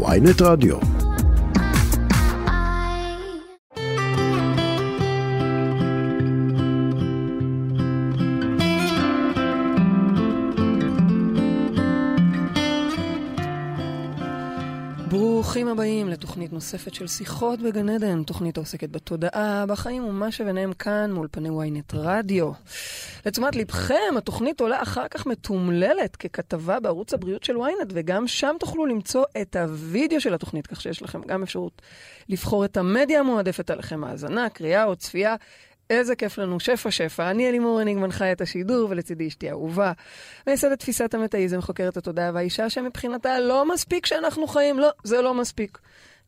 [0.00, 0.76] ויינט רדיו.
[15.08, 21.12] ברוכים הבאים לתוכנית נוספת של שיחות בגן עדן, תוכנית העוסקת בתודעה, בחיים ומה שביניהם כאן
[21.12, 22.52] מול פני ynet רדיו.
[23.26, 28.86] לתשומת לבכם, התוכנית עולה אחר כך מתומללת ככתבה בערוץ הבריאות של ynet, וגם שם תוכלו
[28.86, 31.82] למצוא את הוידאו של התוכנית, כך שיש לכם גם אפשרות
[32.28, 35.36] לבחור את המדיה המועדפת עליכם, האזנה, קריאה או צפייה.
[35.90, 37.30] איזה כיף לנו, שפע שפע.
[37.30, 39.92] אני אלימור אניג מנחה את השידור, ולצידי אשתי אהובה.
[40.46, 45.78] מייסדת תפיסת המטאיזם, חוקרת התודעה והאישה שמבחינתה לא מספיק שאנחנו חיים, לא, זה לא מספיק.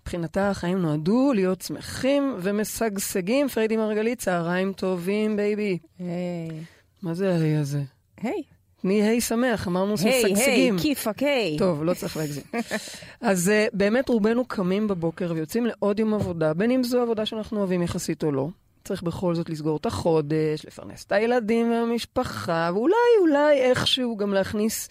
[0.02, 3.48] מבחינתה החיים נועדו להיות שמחים ומשגשגים.
[3.48, 5.78] פריידי מרגלית, צהריים טובים, baby.
[5.98, 6.73] היי.
[7.04, 7.82] מה זה ההי הזה?
[8.22, 8.42] היי.
[8.80, 10.78] תני היי שמח, אמרנו היי, היי, משגשגים.
[10.78, 11.58] כיפאק, היי.
[11.58, 12.44] טוב, לא צריך להגזים.
[13.20, 17.58] אז uh, באמת רובנו קמים בבוקר ויוצאים לעוד יום עבודה, בין אם זו עבודה שאנחנו
[17.58, 18.48] אוהבים יחסית או לא.
[18.84, 24.88] צריך בכל זאת לסגור את החודש, לפרנס את הילדים והמשפחה, ואולי, אולי איכשהו גם להכניס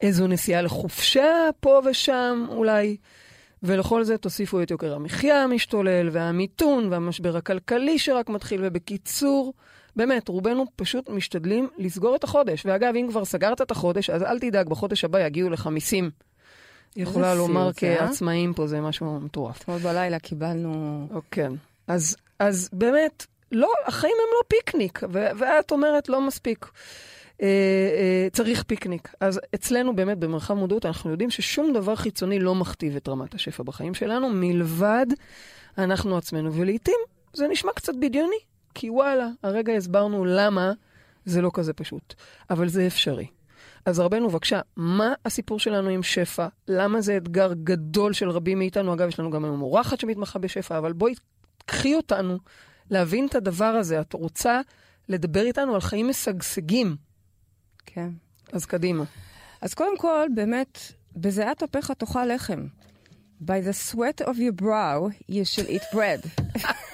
[0.00, 2.96] איזו נסיעה לחופשה פה ושם, אולי.
[3.62, 9.54] ולכל זה תוסיפו את יוקר המחיה המשתולל, והמיתון, והמשבר הכלכלי שרק מתחיל, ובקיצור,
[9.96, 12.66] באמת, רובנו פשוט משתדלים לסגור את החודש.
[12.66, 16.10] ואגב, אם כבר סגרת את החודש, אז אל תדאג, בחודש הבא יגיעו לך מיסים.
[16.96, 17.72] יכולה לומר אה?
[17.76, 19.62] כעצמאים פה, זה משהו מטורף.
[19.62, 21.06] אתמול בלילה קיבלנו...
[21.30, 21.52] כן.
[21.86, 26.66] אז, אז באמת, לא, החיים הם לא פיקניק, ו- ואת אומרת לא מספיק.
[27.42, 29.14] אה, אה, צריך פיקניק.
[29.20, 33.62] אז אצלנו באמת במרחב מודעות אנחנו יודעים ששום דבר חיצוני לא מכתיב את רמת השפע
[33.62, 35.06] בחיים שלנו, מלבד
[35.78, 36.54] אנחנו עצמנו.
[36.54, 36.98] ולעיתים
[37.32, 38.38] זה נשמע קצת בדיוני,
[38.74, 40.72] כי וואלה, הרגע הסברנו למה
[41.24, 42.14] זה לא כזה פשוט.
[42.50, 43.26] אבל זה אפשרי.
[43.84, 46.48] אז רבנו, בבקשה, מה הסיפור שלנו עם שפע?
[46.68, 48.94] למה זה אתגר גדול של רבים מאיתנו?
[48.94, 51.14] אגב, יש לנו גם היום אורחת שמתמחה בשפע, אבל בואי
[51.66, 52.38] קחי אותנו
[52.90, 54.00] להבין את הדבר הזה.
[54.00, 54.60] את רוצה
[55.08, 56.96] לדבר איתנו על חיים משגשגים,
[57.86, 58.08] כן.
[58.52, 59.04] אז קדימה.
[59.60, 60.78] אז קודם כל, באמת,
[61.16, 62.66] בזיעת אפיך תאכל לחם.
[63.44, 66.20] By the sweat of your brow you should eat bread.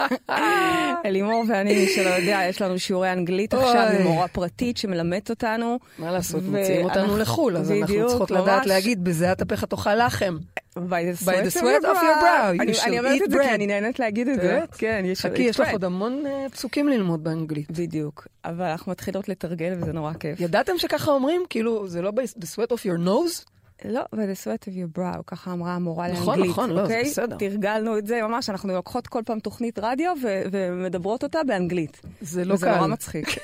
[1.06, 3.88] אלימור ואני, מי שלא יודע, יש לנו שיעורי אנגלית עכשיו.
[3.98, 5.78] עם מורה פרטית שמלמדת אותנו.
[5.98, 8.30] מה לעשות, מוציאים אותנו לחו"ל, אז אנחנו צריכות.
[8.30, 10.36] לדעת להגיד, בזיעת אפיך תאכל לחם.
[10.76, 13.30] By the By sweat, the sweat of your brow, you shall אני אומרת eat את
[13.30, 13.54] זה כי bread.
[13.54, 14.60] אני נהנית להגיד את זה.
[14.78, 15.72] כן, you shall חכי, eat יש לך bread.
[15.72, 17.70] עוד המון אה, פסוקים ללמוד באנגלית.
[17.70, 18.26] בדיוק.
[18.44, 20.40] אבל אנחנו מתחילות לתרגל וזה נורא כיף.
[20.40, 21.42] ידעתם שככה אומרים?
[21.50, 23.44] כאילו, זה לא ב- the sweat of your nose?
[23.84, 26.50] לא, by the sweat of your brow, ככה אמרה המורה נכון, לאנגלית.
[26.50, 27.04] נכון, לא, זה אוקיי?
[27.04, 27.36] בסדר.
[27.36, 32.00] תרגלנו את זה ממש, אנחנו לוקחות כל פעם תוכנית רדיו ו- ומדברות אותה באנגלית.
[32.20, 32.74] זה לא וזה קל.
[32.76, 33.26] נורא מצחיק.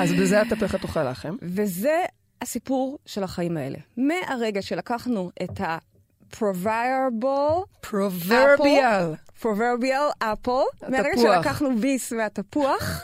[0.00, 1.36] אז בזיעת אפיך תאכל לחם.
[1.42, 2.02] וזה
[2.42, 3.78] הסיפור של החיים האלה.
[3.96, 9.14] מהרגע שלקחנו את ה-proverbial, פרוברביאל.
[9.42, 11.34] proverbial apple, מהרגע התפוח.
[11.36, 13.02] שלקחנו ביס מהתפוח,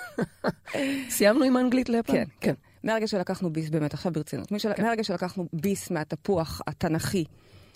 [1.10, 2.12] סיימנו עם האנגלית ליפן?
[2.12, 2.24] כן.
[2.40, 2.54] כן.
[2.84, 4.70] מהרגע שלקחנו ביס, באמת, עכשיו ברצינות, משל...
[4.78, 7.24] מהרגע שלקחנו ביס מהתפוח התנ"כי,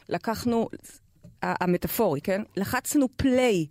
[0.08, 0.68] לקחנו,
[1.42, 2.42] המטאפורי, כן?
[2.56, 3.66] לחצנו פליי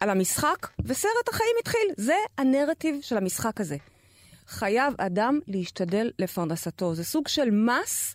[0.00, 1.88] על המשחק, וסרט החיים התחיל.
[1.96, 3.76] זה הנרטיב של המשחק הזה.
[4.48, 6.94] חייב אדם להשתדל לפרנסתו.
[6.94, 8.14] זה סוג של מס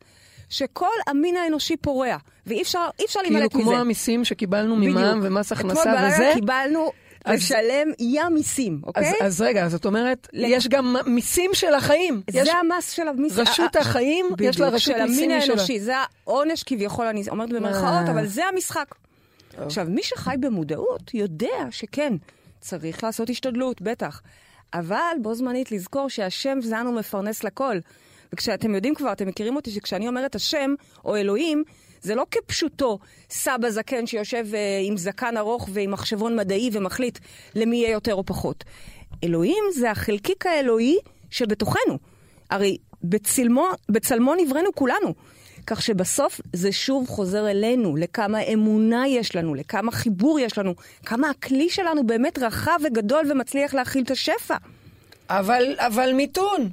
[0.50, 3.64] שכל המין האנושי פורע, ואי אפשר, אפשר כאילו להימלט מזה.
[3.64, 5.32] כמו המיסים שקיבלנו ממע"ם בדיוק.
[5.32, 6.32] ומס הכנסה אתמול בלילה וזה.
[6.34, 6.92] קיבלנו
[7.26, 9.14] אז- לשלם ים מיסים, אז, אוקיי?
[9.22, 12.22] אז רגע, זאת אומרת, ל- יש גם מיסים של החיים.
[12.28, 13.38] יש זה המס של המיס...
[13.38, 15.54] רשות החיים, יש לה בדיוק, רשות של מיסים המין משלה.
[15.54, 15.94] האנושי, זה
[16.26, 18.12] העונש כביכול, אני אומרת במרכאות, אה.
[18.12, 18.96] אבל זה המשחק.
[19.58, 22.14] עכשיו, מי שחי במודעות יודע שכן,
[22.60, 24.22] צריך לעשות השתדלות, בטח.
[24.74, 27.78] אבל בו זמנית לזכור שהשם זנו מפרנס לכל.
[28.34, 30.74] וכשאתם יודעים כבר, אתם מכירים אותי, שכשאני אומרת השם
[31.06, 31.64] או אלוהים,
[32.02, 37.20] זה לא כפשוטו סבא זקן שיושב אה, עם זקן ארוך ועם מחשבון מדעי ומחליט
[37.56, 38.64] למי יהיה יותר או פחות.
[39.24, 40.98] אלוהים זה החלקיק האלוהי
[41.30, 41.98] שבתוכנו.
[42.50, 45.14] הרי בצלמו, בצלמו נבראנו כולנו.
[45.68, 50.76] כך שבסוף זה שוב חוזר אלינו, לכמה אמונה יש לנו, לכמה חיבור יש לנו,
[51.06, 54.56] כמה הכלי שלנו באמת רחב וגדול ומצליח להכיל את השפע.
[55.30, 56.70] אבל, אבל מיתון.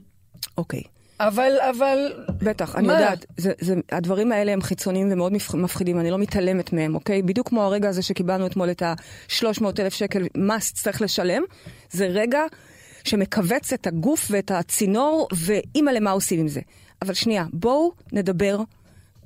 [0.59, 0.83] אוקיי.
[1.21, 2.13] אבל, אבל...
[2.43, 2.93] בטח, אני מה?
[2.93, 7.23] יודעת, זה, זה, הדברים האלה הם חיצוניים ומאוד מפח- מפחידים, אני לא מתעלמת מהם, אוקיי?
[7.23, 11.43] בדיוק כמו הרגע הזה שקיבלנו אתמול את ה-300 אלף שקל מס צריך לשלם,
[11.91, 12.41] זה רגע
[13.05, 16.61] שמכווץ את הגוף ואת הצינור, ואימא למה עושים עם זה.
[17.03, 18.59] אבל שנייה, בואו נדבר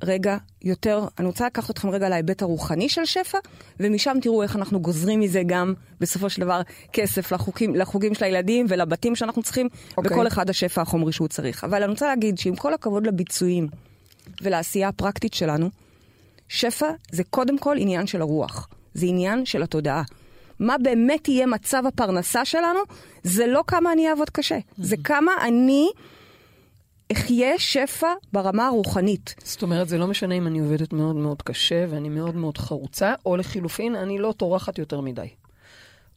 [0.02, 3.38] רגע יותר, אני רוצה לקחת אתכם רגע להיבט הרוחני של שפע,
[3.80, 6.60] ומשם תראו איך אנחנו גוזרים מזה גם, בסופו של דבר,
[6.92, 10.12] כסף לחוקים, לחוגים של הילדים ולבתים שאנחנו צריכים, אוקיי.
[10.12, 11.64] וכל אחד השפע החומרי שהוא צריך.
[11.64, 13.68] אבל אני רוצה להגיד שעם כל הכבוד לביצועים
[14.42, 15.70] ולעשייה הפרקטית שלנו,
[16.48, 20.02] שפע זה קודם כל עניין של הרוח, זה עניין של התודעה.
[20.60, 22.78] מה באמת יהיה מצב הפרנסה שלנו,
[23.22, 25.88] זה לא כמה אני אעבוד קשה, זה כמה אני
[27.12, 29.34] אחיה שפע ברמה הרוחנית.
[29.44, 33.14] זאת אומרת, זה לא משנה אם אני עובדת מאוד מאוד קשה ואני מאוד מאוד חרוצה,
[33.26, 35.28] או לחילופין, אני לא טורחת יותר מדי.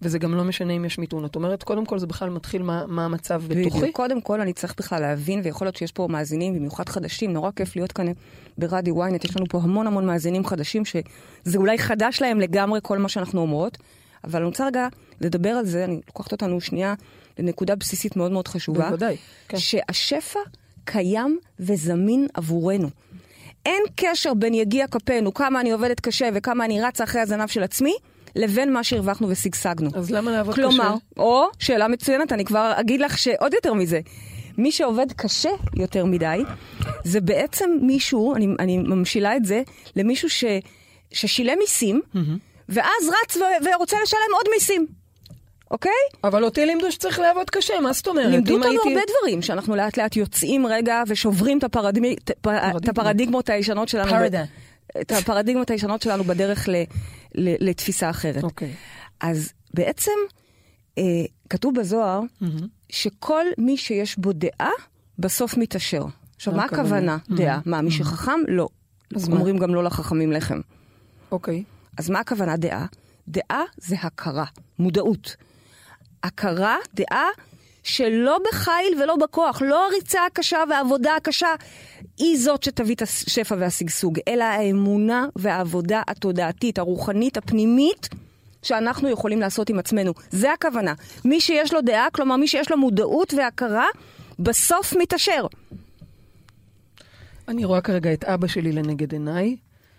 [0.02, 1.26] וזה גם לא משנה אם יש מיתון.
[1.26, 3.92] את אומרת, קודם כל זה בכלל מתחיל מה, מה המצב בתוכי.
[3.92, 7.76] קודם כל אני צריך בכלל להבין, ויכול להיות שיש פה מאזינים, במיוחד חדשים, נורא כיף
[7.76, 8.06] להיות כאן
[8.58, 12.98] ברדיו ynet, יש לנו פה המון המון מאזינים חדשים, שזה אולי חדש להם לגמרי כל
[12.98, 13.78] מה שאנחנו אומרות,
[14.24, 14.88] אבל אני רוצה רגע
[15.22, 16.94] לדבר על זה, אני לוקחת אותנו שנייה
[17.40, 18.90] לנקודה בסיסית מאוד מאוד חשובה.
[18.90, 19.58] בוודאי, כן.
[19.58, 20.40] שהשפע
[20.86, 22.90] קיים וזמין עבורנו.
[23.66, 27.64] אין קשר בין יגיע כפינו, כמה אני עובדת קשה וכמה אני רצה אחרי הזנב של
[27.64, 27.94] עצמי,
[28.36, 29.90] לבין מה שהרווחנו ושגשגנו.
[29.94, 30.84] אז למה לעבוד כלומר, קשה?
[30.84, 34.00] כלומר, או, שאלה מצוינת, אני כבר אגיד לך שעוד יותר מזה.
[34.58, 36.44] מי שעובד קשה יותר מדי,
[37.04, 39.62] זה בעצם מישהו, אני, אני ממשילה את זה,
[39.96, 40.44] למישהו ש,
[41.12, 42.20] ששילם מיסים, mm-hmm.
[42.70, 44.88] ואז רץ ו, ורוצה לשלם עוד מיסים.
[45.72, 45.92] אוקיי?
[46.24, 48.32] אבל אותי לימדו שצריך לעבוד קשה, מה זאת אומרת?
[48.32, 52.04] לימדו אותנו הייתי- הרבה דברים, שאנחנו לאט לאט יוצאים רגע ושוברים את, הפרדימ...
[52.06, 52.88] את פרדיגמות.
[52.90, 54.10] הפרדיגמות הישנות שלנו.
[54.10, 54.44] פרדה.
[55.02, 56.72] את הפרדיגמות הישנות שלנו בדרך ל...
[57.36, 57.70] ל...
[57.70, 58.44] לתפיסה אחרת.
[58.44, 58.74] אוקיי.
[59.22, 60.12] אז בעצם
[60.98, 61.04] אה,
[61.50, 62.22] כתוב בזוהר
[62.90, 64.70] שכל מי שיש בו דעה,
[65.20, 66.06] בסוף מתעשר.
[66.36, 67.18] עכשיו, מה מה הכוונה?
[67.30, 67.60] דעה?
[67.66, 68.40] מה, מי שחכם?
[68.48, 68.68] לא.
[69.16, 69.36] אז מה?
[69.36, 70.60] אומרים גם לא לחכמים לחם.
[71.32, 71.64] אוקיי.
[71.98, 72.86] אז מה הכוונה דעה?
[73.28, 74.46] דעה זה הכרה,
[74.80, 75.36] מודעות.
[76.26, 77.28] הכרה, דעה,
[77.84, 81.48] שלא בחיל ולא בכוח, לא הריצה הקשה והעבודה הקשה
[82.18, 88.10] היא זאת שתביא את השפע והשגשוג, אלא האמונה והעבודה התודעתית, הרוחנית, הפנימית,
[88.64, 90.14] שאנחנו יכולים לעשות עם עצמנו.
[90.30, 90.94] זה הכוונה.
[91.26, 93.88] מי שיש לו דעה, כלומר מי שיש לו מודעות והכרה,
[94.40, 95.48] בסוף מתעשר.
[97.48, 99.58] אני רואה כרגע את אבא שלי לנגד עיניי,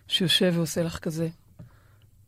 [0.08, 1.29] שיושב ועושה לך כזה,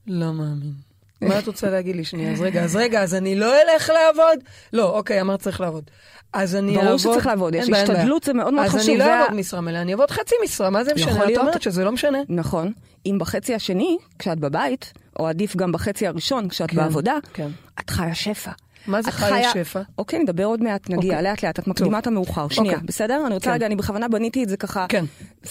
[0.06, 0.87] לא מאמין.
[1.20, 2.32] מה את רוצה להגיד לי שנייה?
[2.32, 4.38] אז רגע, אז רגע, אז אני לא אלך לעבוד?
[4.72, 5.84] לא, אוקיי, אמרת צריך לעבוד.
[6.32, 6.98] אז אני ברור אעבוד...
[6.98, 7.68] שצריך לעבוד, יש.
[7.70, 8.88] השתדלות, זה מאוד מאוד אז חשוב.
[8.88, 11.24] אני לא אעבוד משרה מלאה, אני אעבוד חצי משרה, מה זה משנה?
[11.24, 11.38] את.
[11.38, 12.18] אומרת שזה לא משנה.
[12.28, 12.72] נכון.
[13.06, 17.48] אם בחצי השני, כשאת בבית, או עדיף גם בחצי הראשון, כשאת כן, בעבודה, כן.
[17.80, 18.50] את חיה שפע.
[18.88, 19.82] מה זה חיה שפע?
[19.98, 21.22] אוקיי, נדבר עוד מעט, נגיע אוקיי.
[21.22, 22.48] לאט לאט, את מקדימה את המאוחר.
[22.48, 22.86] שנייה, אוקיי.
[22.86, 23.22] בסדר?
[23.26, 23.52] אני רוצה כן.
[23.52, 25.04] רגע, אני בכוונה בניתי את זה ככה, כן.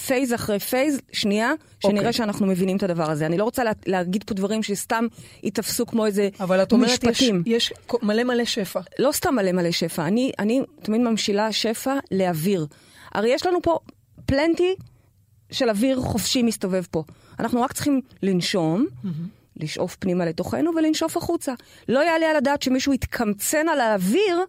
[0.06, 2.12] phase אחרי phase, שנייה, שנראה אוקיי.
[2.12, 3.26] שאנחנו מבינים את הדבר הזה.
[3.26, 5.06] אני לא רוצה לה- להגיד פה דברים שסתם
[5.42, 7.42] ייתפסו כמו איזה אבל את אומרת, יש, משפטים.
[7.46, 8.80] יש מלא מלא שפע.
[8.98, 12.66] לא סתם מלא מלא שפע, אני, אני תמיד ממשילה שפע לאוויר.
[13.12, 13.78] הרי יש לנו פה
[14.26, 14.74] plenty
[15.50, 17.02] של אוויר חופשי מסתובב פה.
[17.40, 18.86] אנחנו רק צריכים לנשום,
[19.60, 21.54] לשאוף פנימה לתוכנו ולנשוף החוצה.
[21.88, 24.44] לא יעלה על הדעת שמישהו יתקמצן על האוויר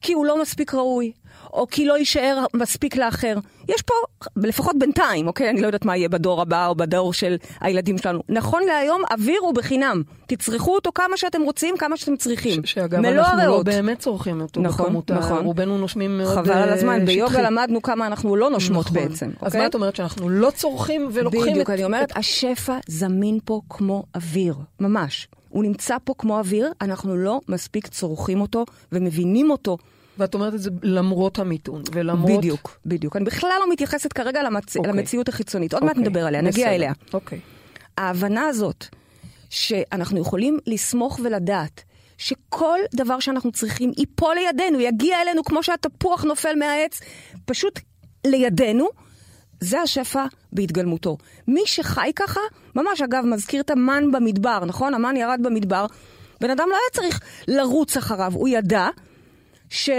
[0.00, 1.12] כי הוא לא מספיק ראוי,
[1.52, 3.34] או כי לא יישאר מספיק לאחר.
[3.68, 3.94] יש פה,
[4.36, 5.50] לפחות בינתיים, אוקיי?
[5.50, 8.20] אני לא יודעת מה יהיה בדור הבא או בדור של הילדים שלנו.
[8.28, 10.02] נכון להיום, אוויר הוא בחינם.
[10.26, 12.66] תצרכו אותו כמה שאתם רוצים, כמה שאתם צריכים.
[12.66, 13.64] ש- שאגב, מלוא אנחנו לא הריאות.
[13.64, 15.44] באמת צורכים אותו נכון, בכמות, נכון.
[15.44, 17.42] רובנו נושמים מאוד חבל על אה, הזמן, ביוגה שטחי.
[17.42, 18.94] למדנו כמה אנחנו לא נושמות נכון.
[19.02, 19.30] בעצם.
[19.40, 19.60] אז אוקיי?
[19.60, 21.74] מה את אומרת, שאנחנו לא צורכים ולוקחים בדיוק, את...
[21.74, 25.28] אני אומרת, השפע זמין פה כמו אוויר, ממש.
[25.48, 29.78] הוא נמצא פה כמו אוויר, אנחנו לא מספיק צורכים אותו ומבינים אותו.
[30.18, 32.38] ואת אומרת את זה למרות המיתון, ולמרות...
[32.38, 33.16] בדיוק, בדיוק.
[33.16, 34.76] אני בכלל לא מתייחסת כרגע למצ...
[34.76, 34.92] אוקיי.
[34.92, 35.74] למציאות החיצונית.
[35.74, 36.74] עוד מעט אוקיי, נדבר עליה, נגיע בסדר.
[36.74, 36.92] אליה.
[37.14, 37.40] אוקיי.
[37.98, 38.86] ההבנה הזאת,
[39.50, 41.82] שאנחנו יכולים לסמוך ולדעת
[42.18, 47.00] שכל דבר שאנחנו צריכים ייפול לידינו, יגיע אלינו כמו שהתפוח נופל מהעץ,
[47.44, 47.80] פשוט
[48.26, 48.88] לידינו,
[49.60, 51.16] זה השפע בהתגלמותו.
[51.48, 52.40] מי שחי ככה,
[52.76, 54.94] ממש אגב, מזכיר את המן במדבר, נכון?
[54.94, 55.86] המן ירד במדבר,
[56.40, 58.88] בן אדם לא היה צריך לרוץ אחריו, הוא ידע
[59.72, 59.90] ש...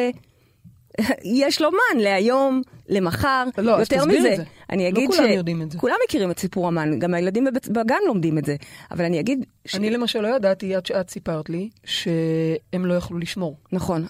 [1.23, 4.31] יש לו מן להיום, למחר, לא, אז יותר תסביר מזה.
[4.31, 4.43] את זה.
[4.69, 5.77] אני לא אגיד כולם יודעים את זה.
[5.77, 8.55] כולם מכירים את סיפור המן, גם הילדים בבית- בגן לומדים את זה.
[8.91, 9.45] אבל אני אגיד...
[9.65, 9.75] ש...
[9.75, 13.57] אני למשל לא ידעתי עד שאת סיפרת לי שהם לא יכלו לשמור.
[13.71, 14.05] נכון,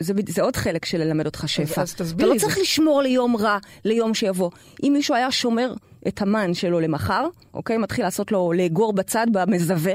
[0.00, 1.82] זה, זה עוד חלק של ללמד אותך שפע.
[1.82, 2.46] אז תסבירי אתה לא זה.
[2.46, 4.50] צריך לשמור ליום רע, ליום שיבוא.
[4.82, 5.74] אם מישהו היה שומר
[6.08, 7.78] את המן שלו למחר, אוקיי?
[7.78, 9.94] מתחיל לעשות לו לאגור בצד במזווה,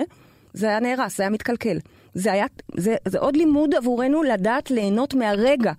[0.53, 1.77] זה היה נהרס, זה היה מתקלקל.
[2.17, 2.45] זה היה,
[2.77, 5.71] זה, זה עוד לימוד עבורנו לדעת ליהנות מהרגע.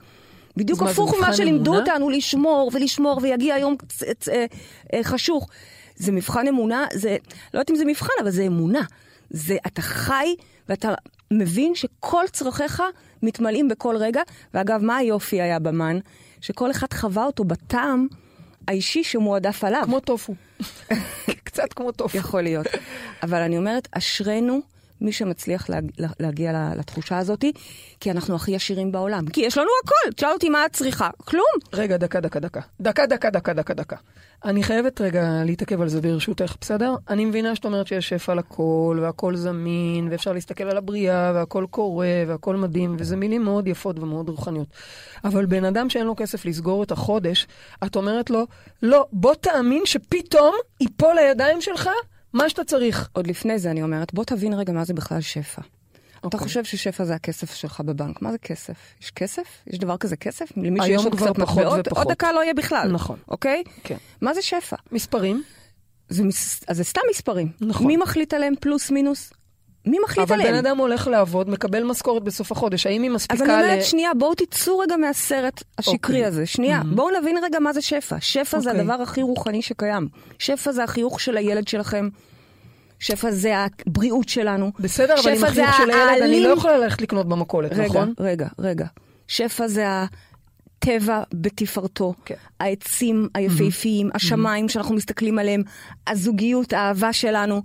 [0.57, 1.93] בדיוק הפוך ממה שלימדו אמונה?
[1.93, 4.47] אותנו לשמור ולשמור ויגיע יום צ- צ- אה,
[4.95, 5.49] אה, חשוך.
[5.97, 7.17] זה מבחן אמונה, זה,
[7.55, 8.81] לא יודעת אם זה מבחן, אבל זה אמונה.
[9.31, 10.35] זה, אתה חי
[10.69, 10.95] ואתה
[11.31, 12.83] מבין שכל צרכיך
[13.23, 14.23] מתמלאים בכל רגע.
[14.55, 15.99] ואגב, מה היופי היה במן?
[16.41, 18.07] שכל אחד חווה אותו בטעם
[18.69, 19.83] האישי שמועדף עליו.
[19.85, 20.35] כמו טופו.
[21.45, 22.19] קצת כמו טופו.
[22.19, 22.67] יכול להיות.
[23.23, 24.61] אבל אני אומרת, אשרינו
[25.01, 25.91] מי שמצליח להג...
[26.21, 27.45] להגיע לתחושה הזאת,
[28.01, 29.27] כי אנחנו הכי עשירים בעולם.
[29.27, 30.13] כי יש לנו הכל.
[30.13, 31.11] תשאל אותי מה את צריכה.
[31.25, 31.45] כלום.
[31.73, 32.61] רגע, דקה, דקה, דקה.
[32.81, 33.97] דקה, דקה, דקה, דקה, דקה.
[34.45, 36.95] אני חייבת רגע להתעכב על זה ברשותך, בסדר?
[37.09, 42.25] אני מבינה שאת אומרת שיש שפע לכל, והכל זמין, ואפשר להסתכל על הבריאה, והכל קורה,
[42.27, 44.69] והכל מדהים, וזה מילים מאוד יפות ומאוד רוחניות.
[45.25, 47.47] אבל בן אדם שאין לו כסף לסגור את החודש,
[47.85, 48.47] את אומרת לו,
[48.83, 51.91] לא, בוא תאמין שפתאום ייפול לידיים שלך
[52.33, 53.09] מה שאתה צריך.
[53.13, 55.63] עוד לפני זה אני אומרת, בוא תבין רגע מה זה בכלל שפע.
[55.63, 55.79] Okay.
[56.19, 56.41] אתה אוקיי.
[56.41, 58.23] חושב ששפע זה הכסף שלך בבנק.
[58.23, 58.77] מה זה כסף?
[59.01, 59.45] יש כסף?
[59.67, 60.53] יש דבר כזה כסף?
[60.57, 62.91] למי שיש לו קצת מטבעות, עוד דקה לא יהיה בכלל.
[62.93, 63.19] נכון.
[63.29, 63.63] אוקיי?
[63.85, 63.97] כן.
[64.21, 64.77] מה זה שפע?
[64.93, 65.43] מספרים.
[66.09, 66.61] זה, מס...
[66.69, 67.53] אז זה סתם מספרים.
[67.61, 67.87] נכון.
[67.87, 69.33] מי מחליט עליהם פלוס מינוס?
[69.89, 70.53] מי מחליט אבל עליהם?
[70.53, 73.83] בן אדם הולך לעבוד, מקבל משכורת בסוף החודש, האם היא מספיקה אז אני אומרת, ל...
[73.83, 76.25] שנייה, בואו תצאו רגע מהסרט השקרי אוקיי.
[76.25, 76.47] הזה.
[76.47, 76.95] שנייה, Mhm.
[76.95, 78.17] בואו נבין רגע מה זה שפע.
[78.21, 78.83] שפע זה אוקיי.
[78.83, 80.09] הדבר הכי רוחני שקיים.
[80.39, 82.09] שפע זה החיוך של הילד שלכם.
[83.01, 83.55] שפע זה
[83.87, 84.73] הבריאות שלנו.
[84.79, 88.15] בסדר, אבל עם החיוך של הילד אני העלים- לא יכולה ללכת לקנות במכולת, רגע, נכון?
[88.21, 88.87] רגע, רגע.
[89.29, 92.35] שפע זה הטבע בתפארתו, כן.
[92.61, 95.63] העצים היפהפיים, השמיים שאנחנו מסתכלים עליהם,
[96.07, 97.63] הזוגיות, האהבה שלנו.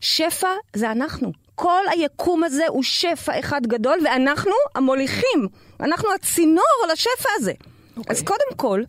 [0.00, 1.32] שפע זה אנחנו.
[1.56, 5.48] כל היקום הזה הוא שפע אחד גדול, ואנחנו המוליכים.
[5.80, 7.52] אנחנו הצינור לשפע הזה.
[7.96, 8.16] אוקיי.
[8.16, 8.82] אז קודם כל,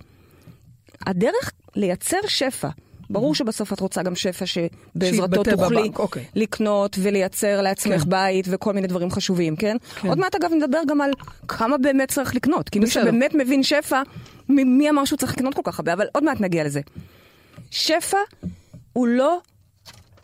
[1.08, 2.68] הדרך לייצר שפע,
[3.10, 6.26] ברור שבסוף את רוצה גם שפע שבעזרתו תוכלי בבנק, אוקיי.
[6.36, 8.10] לקנות ולייצר לעצמך כן.
[8.10, 9.78] בית וכל מיני דברים חשובים, כן?
[10.02, 10.08] כן.
[10.08, 11.12] עוד מעט אגב נדבר גם על
[11.48, 12.88] כמה באמת צריך לקנות, כי מי.
[12.88, 14.02] שבאמת מבין שפע,
[14.50, 16.82] מ- מי אמר שהוא צריך לקנות כל כך הרבה, אבל עוד מעט נגיע לזה.
[17.72, 18.18] שפע
[18.94, 19.38] הוא לא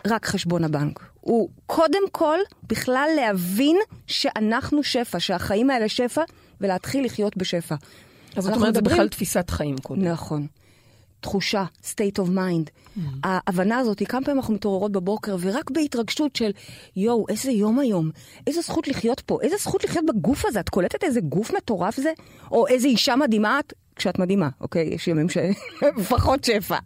[0.07, 3.77] רק חשבון הבנק, הוא קודם כל בכלל להבין
[4.07, 6.21] שאנחנו שפע, שהחיים האלה שפע,
[6.61, 7.75] ולהתחיל לחיות בשפע.
[8.35, 10.01] אז את אנחנו אומרת, זה בכלל תפיסת חיים קודם.
[10.01, 10.47] נכון.
[11.19, 12.99] תחושה, state of mind.
[13.23, 16.51] ההבנה הזאת, כמה פעמים אנחנו מתעוררות בבוקר, ורק בהתרגשות של,
[16.95, 18.09] יואו, איזה יום היום,
[18.47, 22.11] איזה זכות לחיות פה, איזה זכות לחיות בגוף הזה, את קולטת איזה גוף מטורף זה?
[22.51, 23.73] או איזה אישה מדהימה את?
[23.95, 24.87] כשאת מדהימה, אוקיי?
[24.93, 26.77] יש ימים שפחות שפע.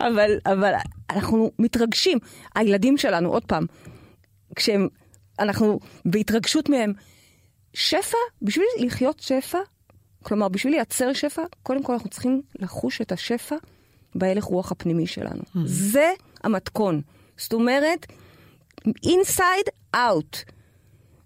[0.00, 0.72] אבל, אבל
[1.10, 2.18] אנחנו מתרגשים.
[2.54, 3.66] הילדים שלנו, עוד פעם,
[4.56, 4.88] כשהם,
[5.38, 6.92] אנחנו בהתרגשות מהם.
[7.74, 9.58] שפע, בשביל לחיות שפע,
[10.22, 13.56] כלומר, בשביל לייצר שפע, קודם כל אנחנו צריכים לחוש את השפע
[14.14, 15.42] בהלך רוח הפנימי שלנו.
[15.64, 16.10] זה
[16.44, 17.00] המתכון.
[17.36, 18.06] זאת אומרת,
[18.88, 20.52] inside out.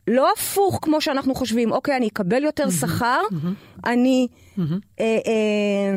[0.09, 3.21] לא הפוך כמו שאנחנו חושבים, אוקיי, אני אקבל יותר שכר,
[3.87, 4.29] אני...
[4.59, 4.65] אה,
[5.01, 5.97] אה,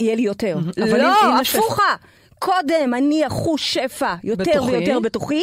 [0.00, 0.58] יהיה לי יותר.
[0.82, 1.94] אבל לא, הפוכה.
[2.38, 4.62] קודם אני אחוש שפע יותר.
[4.66, 5.42] ויותר בתוכי,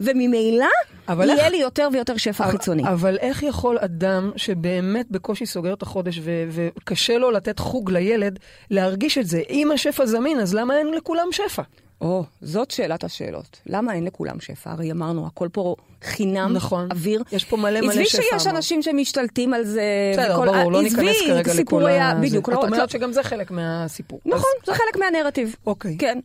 [0.00, 0.66] וממילא
[1.08, 2.82] אבל יהיה איך- לי יותר ויותר שפע חיצוני.
[2.88, 8.38] אבל איך יכול אדם שבאמת בקושי סוגר את החודש ו- וקשה לו לתת חוג לילד,
[8.70, 9.40] להרגיש את זה?
[9.50, 11.62] אם השפע זמין, אז למה אין לכולם שפע?
[12.00, 13.60] או, זאת שאלת השאלות.
[13.66, 14.70] למה אין לכולם שפע?
[14.70, 16.88] הרי אמרנו, הכל פה חינם, נכון.
[16.92, 17.22] אוויר.
[17.32, 18.22] יש פה מלא מלא עזבי שפע.
[18.22, 18.56] שיש אמרת.
[18.56, 19.82] אנשים שמשתלטים על זה.
[20.12, 22.14] בסדר, וכל- ברור, לא עזבי ניכנס כרגע לכל ה...
[22.22, 22.48] בדיוק.
[22.48, 24.20] לא- את אומרת שגם זה חלק מהסיפור.
[24.26, 25.56] נכון, אז- זה חלק מהנרטיב.
[25.66, 25.96] אוקיי.
[25.98, 26.18] כן.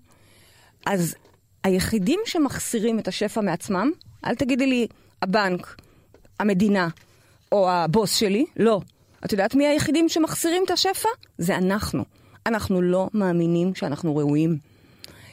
[0.86, 1.16] אז
[1.64, 3.92] היחידים שמחסירים את השפע מעצמם,
[4.26, 4.88] אל תגידי לי
[5.22, 5.76] הבנק,
[6.40, 6.88] המדינה
[7.52, 8.82] או הבוס שלי, לא.
[9.26, 11.10] את יודעת מי היחידים שמחסירים את השפע?
[11.38, 12.04] זה אנחנו.
[12.46, 14.58] אנחנו לא מאמינים שאנחנו ראויים.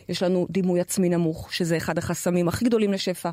[0.08, 3.30] יש לנו דימוי עצמי נמוך, שזה אחד החסמים הכי גדולים לשפע.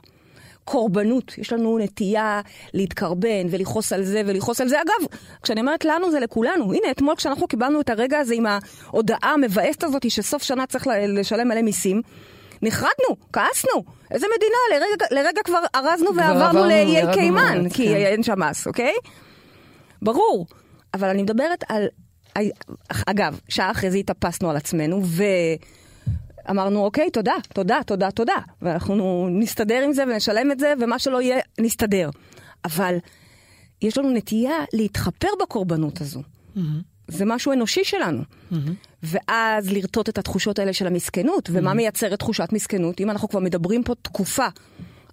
[0.65, 2.41] קורבנות, יש לנו נטייה
[2.73, 4.81] להתקרבן ולכעוס על זה ולכעוס על זה.
[4.81, 5.07] אגב,
[5.41, 6.73] כשאני אומרת לנו זה לכולנו.
[6.73, 11.47] הנה, אתמול כשאנחנו קיבלנו את הרגע הזה עם ההודעה המבאסת הזאת שסוף שנה צריך לשלם
[11.47, 12.01] מלא מיסים,
[12.61, 13.83] נחרדנו, כעסנו.
[14.11, 14.85] איזה מדינה?
[14.85, 17.95] לרגע, לרגע כבר ארזנו ועברנו עברנו, לאיי קיימן, כי כן.
[17.95, 18.93] אין שם מס, אוקיי?
[20.01, 20.45] ברור.
[20.93, 21.87] אבל אני מדברת על...
[23.07, 25.01] אגב, שעה אחרי זה התאפסנו על עצמנו,
[26.47, 28.35] ואמרנו, אוקיי, תודה, תודה, תודה, תודה.
[28.61, 32.09] ואנחנו נסתדר עם זה ונשלם את זה, ומה שלא יהיה, נסתדר.
[32.65, 32.97] אבל
[33.81, 36.21] יש לנו נטייה להתחפר בקורבנות הזו.
[37.07, 38.21] זה משהו אנושי שלנו.
[39.03, 43.01] ואז לרטוט את התחושות האלה של המסכנות, ומה מייצרת תחושת מסכנות?
[43.01, 44.47] אם אנחנו כבר מדברים פה תקופה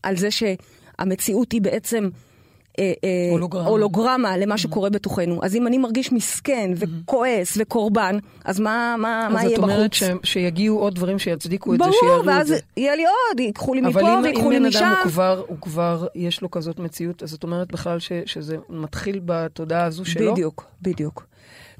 [0.02, 2.08] על זה שהמציאות היא בעצם...
[2.80, 3.68] אה, אה, הולוגרמה.
[3.68, 5.40] הולוגרמה למה שקורה בתוכנו.
[5.42, 9.70] אז אם אני מרגיש מסכן וכועס וקורבן, אז מה, מה, מה אז יהיה את בחוץ?
[9.72, 12.58] אומרת ש- שיגיעו עוד דברים שיצדיקו את זה, ברור, שיראו את ואז זה.
[12.76, 14.78] יהיה לי עוד, ייקחו לי אבל מפה אם, ויקחו אם לי בן משם.
[14.84, 18.56] אדם הוא כבר, הוא כבר, יש לו כזאת מציאות, אז את אומרת בכלל ש, שזה
[18.68, 20.32] מתחיל בתודעה הזו שלו?
[20.32, 21.26] בדיוק, בדיוק.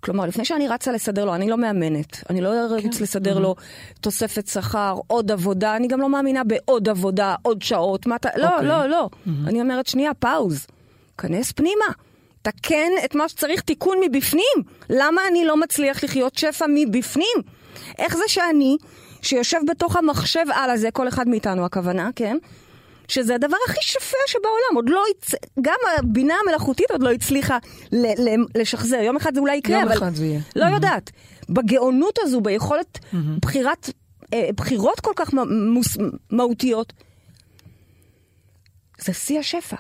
[0.01, 2.23] כלומר, לפני שאני רצה לסדר לו, אני לא מאמנת.
[2.31, 3.03] אני לא ארוץ כן.
[3.03, 3.55] לסדר לו
[4.01, 8.07] תוספת שכר, עוד עבודה, אני גם לא מאמינה בעוד עבודה, עוד שעות.
[8.07, 8.29] מה אתה...
[8.37, 8.69] לא, אוקיי.
[8.69, 9.09] לא, לא.
[9.47, 10.67] אני אומרת, שנייה, פאוז.
[11.21, 11.85] כנס פנימה.
[12.43, 14.57] תקן את מה שצריך תיקון מבפנים.
[14.91, 17.37] למה אני לא מצליח לחיות שפע מבפנים?
[17.99, 18.77] איך זה שאני,
[19.23, 22.37] שיושב בתוך המחשב על הזה, כל אחד מאיתנו הכוונה, כן?
[23.09, 25.31] שזה הדבר הכי שפע שבעולם, עוד לא, הצ...
[25.61, 27.59] גם הבינה המלאכותית עוד לא הצליחה
[27.93, 28.97] ל- ל- לשחזר.
[28.97, 30.41] יום אחד זה אולי יקרה, יום אבל אחד זה יהיה.
[30.57, 31.11] לא יודעת.
[31.49, 32.99] בגאונות הזו, ביכולת
[33.43, 33.91] בחירת,
[34.35, 35.97] אה, בחירות כל כך מ- מוס-
[36.31, 36.93] מהותיות,
[39.01, 39.77] זה שיא השפע.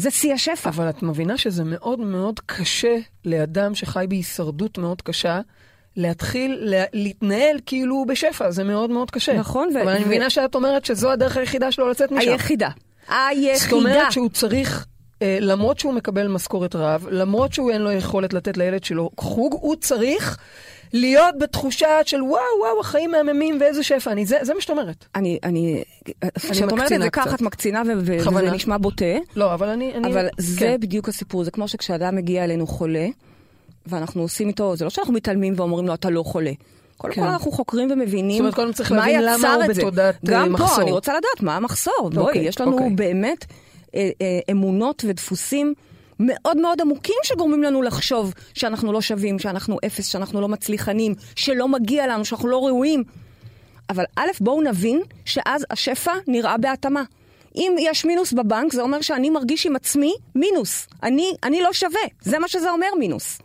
[0.00, 0.70] זה שיא השפע.
[0.70, 5.40] אבל את מבינה שזה מאוד מאוד קשה לאדם שחי בהישרדות מאוד קשה,
[5.96, 9.32] להתחיל לה, להתנהל כאילו הוא בשפע, זה מאוד מאוד קשה.
[9.32, 12.30] נכון, ו- אבל אני ו- מבינה שאת אומרת שזו הדרך היחידה שלו לצאת משם.
[12.30, 12.68] היחידה.
[13.08, 13.58] היחידה.
[13.58, 14.86] זאת אומרת שהוא צריך,
[15.22, 19.52] אה, למרות שהוא מקבל משכורת רב, למרות שהוא אין לו יכולת לתת לילד שלו חוג,
[19.60, 20.38] הוא צריך
[20.92, 24.12] להיות בתחושה של וואו, וואו, החיים מהממים ואיזה שפע.
[24.12, 25.04] אני, זה, זה מה שאת אומרת.
[25.14, 25.82] אני, אני,
[26.38, 27.34] כשאת אומרת את זה ככה.
[27.34, 27.82] את מקצינה.
[27.96, 29.04] וזה נשמע בוטה,
[29.36, 29.94] לא, אבל אני...
[29.94, 30.76] אני אבל זה כן.
[30.80, 31.44] בדיוק הסיפור.
[31.44, 33.06] זה כמו שכשאדם מגיע אלינו חולה,
[33.86, 36.52] ואנחנו עושים איתו, זה לא שאנחנו מתעלמים ואומרים לו, אתה לא חולה.
[36.96, 37.20] קודם כן.
[37.22, 39.82] כל אנחנו חוקרים ומבינים זאת אומרת, קודם צריך מה להבין למה הוא את זה.
[39.82, 40.82] בתודעת, אה, גם פה, מחסור.
[40.82, 42.10] אני רוצה לדעת מה המחסור.
[42.14, 42.90] בואי, אוקיי, יש לנו אוקיי.
[42.90, 43.44] באמת
[43.94, 45.74] אה, אה, אמונות ודפוסים
[46.20, 51.68] מאוד מאוד עמוקים שגורמים לנו לחשוב שאנחנו לא שווים, שאנחנו אפס, שאנחנו לא מצליחנים, שלא
[51.68, 53.04] מגיע לנו, שאנחנו לא ראויים.
[53.90, 57.02] אבל א', בואו נבין שאז השפע נראה בהתאמה.
[57.56, 60.86] אם יש מינוס בבנק, זה אומר שאני מרגיש עם עצמי מינוס.
[61.02, 62.00] אני, אני לא שווה.
[62.22, 63.38] זה מה שזה אומר מינוס.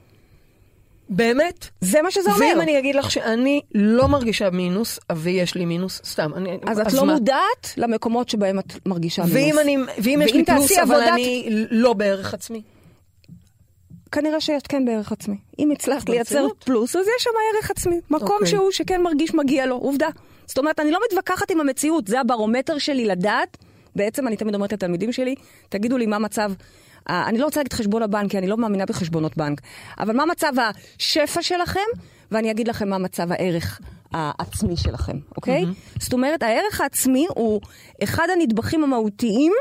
[1.09, 1.67] באמת?
[1.81, 2.45] זה מה שזה אומר.
[2.45, 6.31] ואם אני אגיד לך שאני לא מרגישה מינוס, ויש לי מינוס, סתם.
[6.35, 7.13] אני, אז את לא מה?
[7.13, 9.35] מודעת למקומות שבהם את מרגישה מינוס.
[9.37, 12.61] ואם, אני, ואם יש לי פלוס, אבל עבודת- אני לא בערך עצמי.
[14.11, 15.35] כנראה שאת כן בערך עצמי.
[15.59, 16.47] אם הצלחת לייצר?
[16.65, 17.99] פלוס, אז יש שם ערך עצמי.
[18.09, 18.47] מקום אוקיי.
[18.47, 20.07] שהוא שכן מרגיש מגיע לו, עובדה.
[20.45, 23.57] זאת אומרת, אני לא מתווכחת עם המציאות, זה הברומטר שלי לדעת.
[23.95, 25.35] בעצם אני תמיד אומרת לתלמידים שלי,
[25.69, 26.51] תגידו לי מה מצב,
[27.09, 29.61] אני לא רוצה להגיד חשבון הבנק, כי אני לא מאמינה בחשבונות בנק,
[29.99, 30.51] אבל מה מצב
[30.97, 31.79] השפע שלכם,
[32.31, 33.79] ואני אגיד לכם מה מצב הערך
[34.11, 35.65] העצמי שלכם, אוקיי?
[35.99, 37.61] זאת אומרת, הערך העצמי הוא
[38.03, 39.53] אחד הנדבכים המהותיים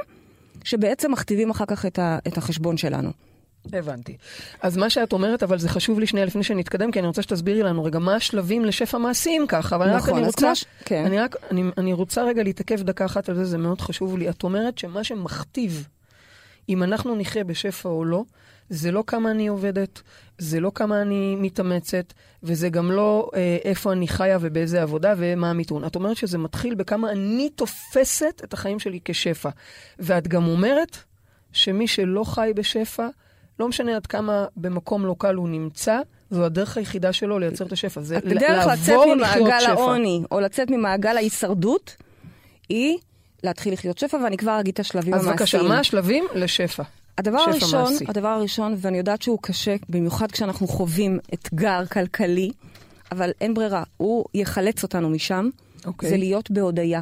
[0.64, 3.10] שבעצם מכתיבים אחר כך את, ה, את החשבון שלנו.
[3.72, 4.16] הבנתי.
[4.62, 7.62] אז מה שאת אומרת, אבל זה חשוב לי שנייה לפני שנתקדם, כי אני רוצה שתסבירי
[7.62, 11.04] לנו רגע מה השלבים לשפע מעשיים ככה, אבל נכון, רק אני רוצה, ש- כן.
[11.04, 14.30] אני רק, אני, אני רוצה רגע להתעכב דקה אחת על זה, זה מאוד חשוב לי.
[14.30, 15.88] את אומרת שמה שמכתיב
[16.68, 18.22] אם אנחנו נחיה בשפע או לא,
[18.68, 20.02] זה לא כמה אני עובדת,
[20.38, 25.50] זה לא כמה אני מתאמצת, וזה גם לא אה, איפה אני חיה ובאיזה עבודה ומה
[25.50, 25.84] המיתון.
[25.84, 29.48] את אומרת שזה מתחיל בכמה אני תופסת את החיים שלי כשפע.
[29.98, 30.96] ואת גם אומרת
[31.52, 33.08] שמי שלא חי בשפע,
[33.60, 36.00] לא משנה עד כמה במקום לא קל הוא נמצא,
[36.30, 38.00] זו הדרך היחידה שלו לייצר את השפע.
[38.00, 39.70] זה ל- הדרך לצאת לעבור לחיות ממעגל שפע.
[39.72, 41.96] העוני, או לצאת ממעגל ההישרדות,
[42.68, 42.98] היא
[43.44, 45.36] להתחיל לחיות שפע, ואני כבר אגיד את השלבים אז המעשיים.
[45.36, 46.82] בבקשה, מה השלבים לשפע?
[47.18, 48.04] הדבר שפע הראשון, מעשי.
[48.08, 52.50] הדבר הראשון, ואני יודעת שהוא קשה, במיוחד כשאנחנו חווים אתגר כלכלי,
[53.12, 55.48] אבל אין ברירה, הוא יחלץ אותנו משם,
[55.86, 56.08] אוקיי.
[56.08, 57.00] זה להיות בהודיה.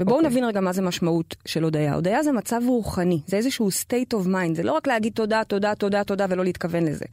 [0.00, 0.30] ובואו אוקיי.
[0.30, 1.94] נבין רגע מה זה משמעות של הודיה.
[1.94, 5.74] הודיה זה מצב רוחני, זה איזשהו state of mind, זה לא רק להגיד תודה, תודה,
[5.74, 7.04] תודה, תודה ולא להתכוון לזה.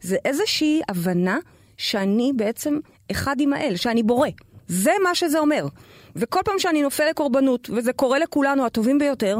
[0.00, 1.38] זה איזושהי הבנה
[1.76, 2.78] שאני בעצם
[3.10, 4.28] אחד עם האל, שאני בורא.
[4.68, 5.66] זה מה שזה אומר.
[6.16, 9.38] וכל פעם שאני נופל לקורבנות, וזה קורה לכולנו הטובים ביותר,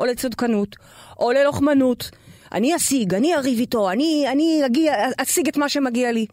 [0.00, 0.76] או לצדקנות,
[1.18, 2.10] או ללוחמנות,
[2.52, 6.26] אני אשיג, אני אריב איתו, אני, אני אגיע, אשיג את מה שמגיע לי.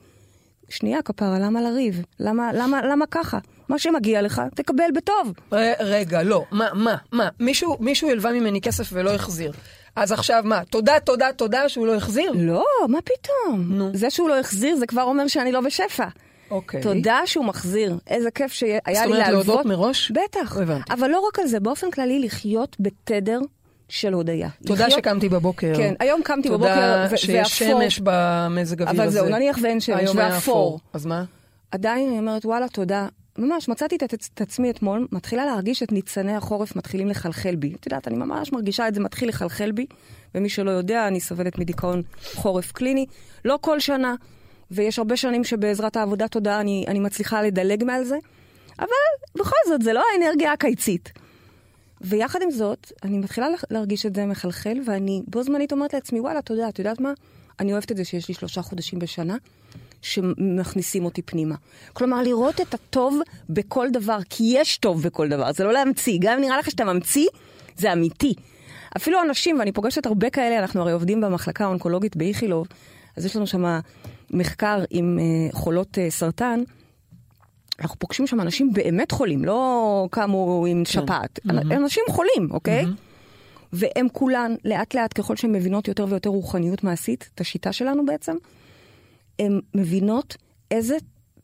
[0.70, 2.02] שנייה, כפרה, למה לריב?
[2.20, 3.38] למה, למה, למה ככה?
[3.70, 5.34] מה שמגיע לך, תקבל בטוב.
[5.80, 6.46] רגע, לא.
[6.52, 7.30] מה, מה, מה?
[7.40, 9.52] מישהו, מישהו הלווה ממני כסף ולא החזיר.
[9.96, 10.66] אז עכשיו מה?
[10.66, 12.32] תודה, תודה, תודה שהוא לא החזיר?
[12.36, 13.66] לא, מה פתאום?
[13.70, 13.92] נו.
[13.94, 16.08] זה שהוא לא החזיר, זה כבר אומר שאני לא בשפע.
[16.52, 16.82] אוקיי.
[16.82, 17.98] תודה שהוא מחזיר.
[18.08, 19.46] איזה כיף שהיה זאת לי אומרת, להלוות.
[19.48, 20.12] להודות מראש?
[20.12, 20.58] בטח.
[20.58, 20.94] הבנתי.
[20.94, 23.40] אבל לא רק על זה, באופן כללי לחיות בתדר
[23.90, 24.50] של הודיה.
[24.66, 25.74] תודה לחיות- שקמתי בבוקר.
[25.78, 27.82] כן, היום קמתי בבוקר תודה ו- שיש ואפור.
[27.82, 29.20] שמש במזג אוויר אבל הזה.
[29.20, 30.80] זהו, נניח ואין שמש, ואפור.
[30.94, 31.24] אז מה?
[31.72, 33.08] עדיין אני אומרת, וואלה, תודה.
[33.38, 37.74] ממש, מצאתי את, את, את עצמי אתמול, מתחילה להרגיש את ניצני החורף מתחילים לחלחל בי.
[37.80, 39.86] את יודעת, אני ממש מרגישה את זה מתחיל לחלחל בי,
[40.36, 42.02] ומי שלא יודע, אני סובלת מדיכאון
[42.34, 43.06] חורף קליני.
[43.46, 44.16] לא כל שנה,
[44.72, 48.18] ויש הרבה שנים שבעזרת העבודה תודה אני, אני מצליחה לדלג מעל זה,
[48.80, 48.88] אבל
[49.36, 51.12] בכל זאת, זה לא האנרגיה הקיצית.
[52.02, 56.20] ויחד עם זאת, אני מתחילה לה- להרגיש את זה מחלחל, ואני בו זמנית אומרת לעצמי,
[56.20, 57.14] וואלה, תודה, את יודעת מה?
[57.60, 59.36] אני אוהבת את זה שיש לי שלושה חודשים בשנה,
[60.02, 61.56] שמכניסים אותי פנימה.
[61.94, 66.18] כלומר, לראות את הטוב בכל דבר, כי יש טוב בכל דבר, זה לא להמציא.
[66.22, 67.28] גם אם נראה לך שאתה ממציא,
[67.78, 68.34] זה אמיתי.
[68.98, 72.68] אפילו אנשים, ואני פוגשת הרבה כאלה, אנחנו הרי עובדים במחלקה האונקולוגית באיכילוב,
[73.18, 73.80] אז יש לנו שם
[74.34, 76.60] מחקר עם uh, חולות uh, סרטן.
[77.80, 81.40] אנחנו פוגשים שם אנשים באמת חולים, לא קמו עם שפעת.
[81.40, 81.76] Mm-hmm.
[81.76, 82.84] אנשים חולים, אוקיי?
[82.84, 83.12] Mm-hmm.
[83.74, 88.36] והם כולן, לאט לאט, ככל שהן מבינות יותר ויותר רוחניות מעשית, את השיטה שלנו בעצם,
[89.40, 90.38] הן מבינות
[90.72, 90.98] איזה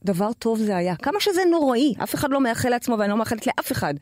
[0.04, 0.96] דבר טוב זה היה.
[0.96, 3.94] כמה שזה נוראי, אף אחד לא מאחל לעצמו ואני לא מאחלת לאף אחד.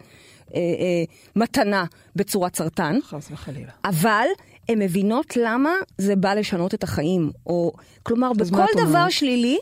[0.55, 1.03] אה, אה,
[1.35, 3.71] מתנה בצורת סרטן, חס וחלילה.
[3.85, 4.25] אבל
[4.69, 7.31] הן מבינות למה זה בא לשנות את החיים.
[7.47, 7.73] או,
[8.03, 8.65] כלומר, אז בכל?
[8.87, 9.57] דבר שלילי,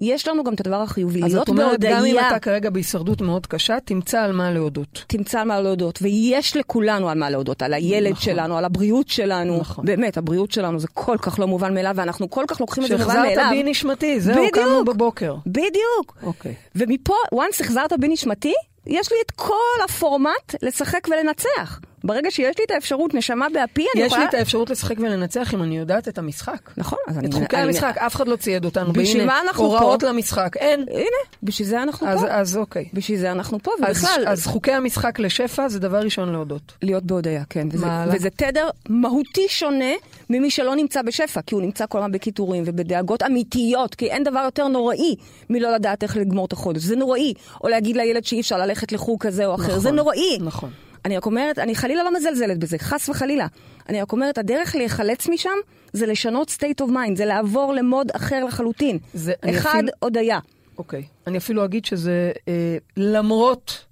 [0.00, 1.22] יש לנו גם את הדבר החיובי.
[1.24, 5.04] אז להיות את אומרת, גם אם אתה כרגע בהישרדות מאוד קשה, תמצא על מה להודות.
[5.06, 8.22] תמצא על מה להודות, ויש לכולנו על מה להודות, על הילד נכון.
[8.22, 9.58] שלנו, על הבריאות שלנו.
[9.58, 9.84] נכון.
[9.84, 12.96] באמת, הבריאות שלנו זה כל כך לא מובן מאליו, ואנחנו כל כך לוקחים את זה
[12.96, 13.50] מובן שהחזרת מאליו.
[13.50, 14.54] בי נשמתי, זהו, בדיוק.
[14.54, 15.34] קמנו בבוקר.
[15.46, 16.18] בדיוק.
[16.22, 16.54] אוקיי.
[16.76, 18.54] ומפה, once החזרת בי נשמתי,
[18.86, 21.80] יש לי את כל הפורמט לשחק ולנצח.
[22.06, 24.22] ברגע שיש לי את האפשרות נשמה באפי, אני יש יכולה...
[24.22, 26.70] לי את האפשרות לשחק ולנצח אם אני יודעת את המשחק.
[26.76, 27.28] נכון, אז אני...
[27.28, 28.92] את חוקי המשחק, אף אחד לא צייד אותנו.
[28.92, 30.08] בשביל מה אנחנו הוראות פה?
[30.08, 30.80] למשחק, אין.
[30.90, 31.06] הנה,
[31.42, 32.26] בשביל זה אנחנו אז- פה.
[32.30, 32.84] אז אוקיי.
[32.92, 34.24] בשביל זה אנחנו פה, ובכלל...
[34.26, 36.72] אז חוקי המשחק לשפע זה דבר ראשון להודות.
[36.82, 37.68] להיות בהודיה, כן.
[38.12, 39.92] וזה, תדר מהותי שונה
[40.30, 44.40] ממי שלא נמצא בשפע, כי הוא נמצא כל הזמן בקיטורים ובדאגות אמיתיות, כי אין דבר
[44.44, 45.14] יותר נוראי
[45.50, 46.82] מלא לדעת איך לגמור את החודש.
[46.82, 47.34] זה נוראי.
[47.64, 49.66] או להגיד לילד שאי אפשר ללכת לחוג כזה או אחר.
[49.66, 50.38] נכון, זה נוראי.
[50.40, 50.70] נכון.
[51.06, 53.46] אני רק אומרת, אני חלילה לא מזלזלת בזה, חס וחלילה.
[53.88, 55.50] אני רק אומרת, הדרך להיחלץ משם
[55.92, 58.98] זה לשנות state of mind, זה לעבור למוד אחר לחלוטין.
[59.14, 60.38] זה- אחד, אפילו- הודיה.
[60.78, 61.04] אוקיי.
[61.26, 63.84] אני אפילו אגיד שזה אה, למרות,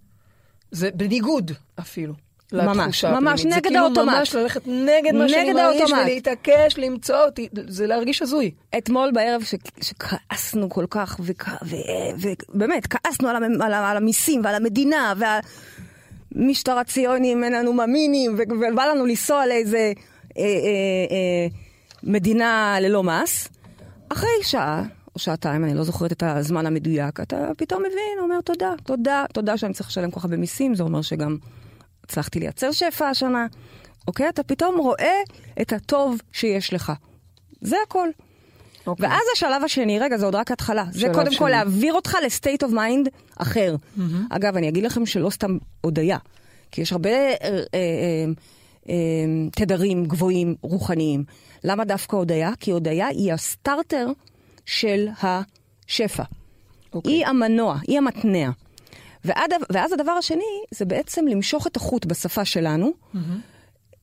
[0.71, 2.15] זה בניגוד אפילו.
[2.53, 3.45] ממש, ממש.
[3.45, 4.15] נגד זה כאילו האוטומט.
[4.17, 5.91] ממש ללכת נגד מה שאני מרגיש.
[5.93, 8.51] ולהתעקש, למצוא אותי, זה להרגיש הזוי.
[8.79, 9.55] אתמול בערב ש...
[9.81, 11.49] שכעסנו כל כך, וכ...
[11.67, 11.77] ו...
[12.55, 13.63] ובאמת, כעסנו על, המ...
[13.63, 13.91] על, ה...
[13.91, 15.49] על המיסים ועל המדינה, והמשטר
[16.81, 18.43] הציוני, אם אין לנו מאמינים, ו...
[18.51, 19.93] ובא לנו לנסוע לאיזה
[20.39, 20.45] אה, אה,
[21.11, 21.47] אה,
[22.03, 23.49] מדינה ללא מס.
[24.09, 24.83] אחרי שעה
[25.15, 29.57] או שעתיים, אני לא זוכרת את הזמן המדויק, אתה פתאום מבין, אומר תודה, תודה, תודה
[29.57, 31.37] שאני צריך לשלם כל כך הרבה מיסים, זה אומר שגם
[32.05, 33.47] הצלחתי לייצר שפע השנה.
[34.09, 34.29] אוקיי?
[34.29, 35.21] אתה פתאום רואה
[35.61, 36.93] את הטוב שיש לך.
[37.61, 38.09] זה הכל.
[38.87, 39.09] אוקיי.
[39.09, 40.85] ואז השלב השני, רגע, זה עוד רק התחלה.
[40.91, 41.51] זה קודם כל שני.
[41.51, 43.77] להעביר אותך ל state of mind אחר.
[44.31, 46.19] אגב, אני אגיד לכם שלא סתם הודיה,
[46.71, 48.25] כי יש הרבה אה, אה, אה,
[48.89, 48.95] אה,
[49.53, 51.25] תדרים גבוהים רוחניים.
[51.65, 52.51] למה דווקא הודיה?
[52.61, 54.07] כי הודיה היא הסטארטר
[54.67, 56.23] של השפע.
[56.93, 57.13] אוקיי.
[57.13, 58.51] היא המנוע, היא המתנע.
[59.25, 62.93] ועד, ואז הדבר השני זה בעצם למשוך את החוט בשפה שלנו.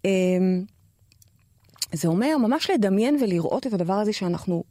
[0.06, 0.64] אמ,
[1.94, 4.64] זה אומר ממש לדמיין ולראות את הדבר הזה שאנחנו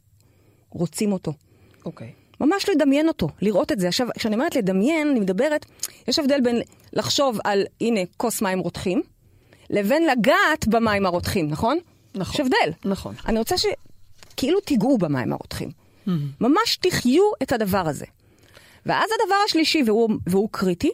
[0.71, 1.33] רוצים אותו.
[1.85, 2.11] אוקיי.
[2.41, 3.87] ממש לדמיין אותו, לראות את זה.
[3.87, 5.65] עכשיו, כשאני אומרת לדמיין, אני מדברת,
[6.07, 6.61] יש הבדל בין
[6.93, 9.01] לחשוב על, הנה, כוס מים רותחים,
[9.69, 11.77] לבין לגעת במים הרותחים, נכון?
[12.15, 12.33] נכון.
[12.33, 12.89] יש הבדל.
[12.89, 13.15] נכון.
[13.25, 15.69] אני רוצה שכאילו תיגעו במים הרותחים.
[16.41, 18.05] ממש תחיו את הדבר הזה.
[18.85, 20.91] ואז הדבר השלישי, והוא, והוא קריטי,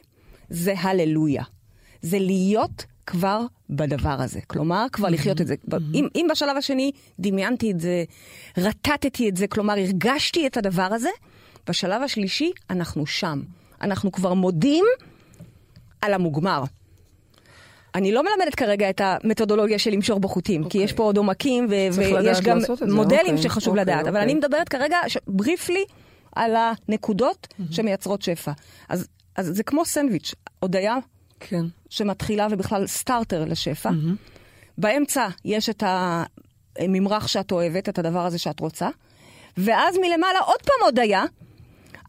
[0.49, 1.43] זה הללויה.
[2.01, 4.39] זה להיות כבר בדבר הזה.
[4.47, 5.55] כלומר, כבר לחיות את זה.
[5.93, 8.03] אם, אם בשלב השני דמיינתי את זה,
[8.57, 11.09] רטטתי את זה, כלומר, הרגשתי את הדבר הזה,
[11.69, 13.41] בשלב השלישי אנחנו שם.
[13.81, 14.85] אנחנו כבר מודים
[16.01, 16.63] על המוגמר.
[17.95, 20.81] אני לא מלמדת כרגע את המתודולוגיה של למשוך בחוטים, כי אוקיי.
[20.83, 24.01] יש פה עוד עומקים, ו- ויש גם מודלים אוקיי, שחשוב אוקיי, לדעת.
[24.01, 24.23] אבל אוקיי.
[24.23, 25.85] אני מדברת כרגע, בריפלי,
[26.35, 28.51] על הנקודות שמייצרות שפע.
[28.89, 30.97] אז, אז זה כמו סנדוויץ', הודיה
[31.39, 31.65] כן.
[31.89, 33.89] שמתחילה ובכלל סטארטר לשפע.
[34.77, 35.83] באמצע יש את
[36.79, 38.89] הממרח שאת אוהבת, את הדבר הזה שאת רוצה.
[39.57, 41.23] ואז מלמעלה עוד פעם הודיה,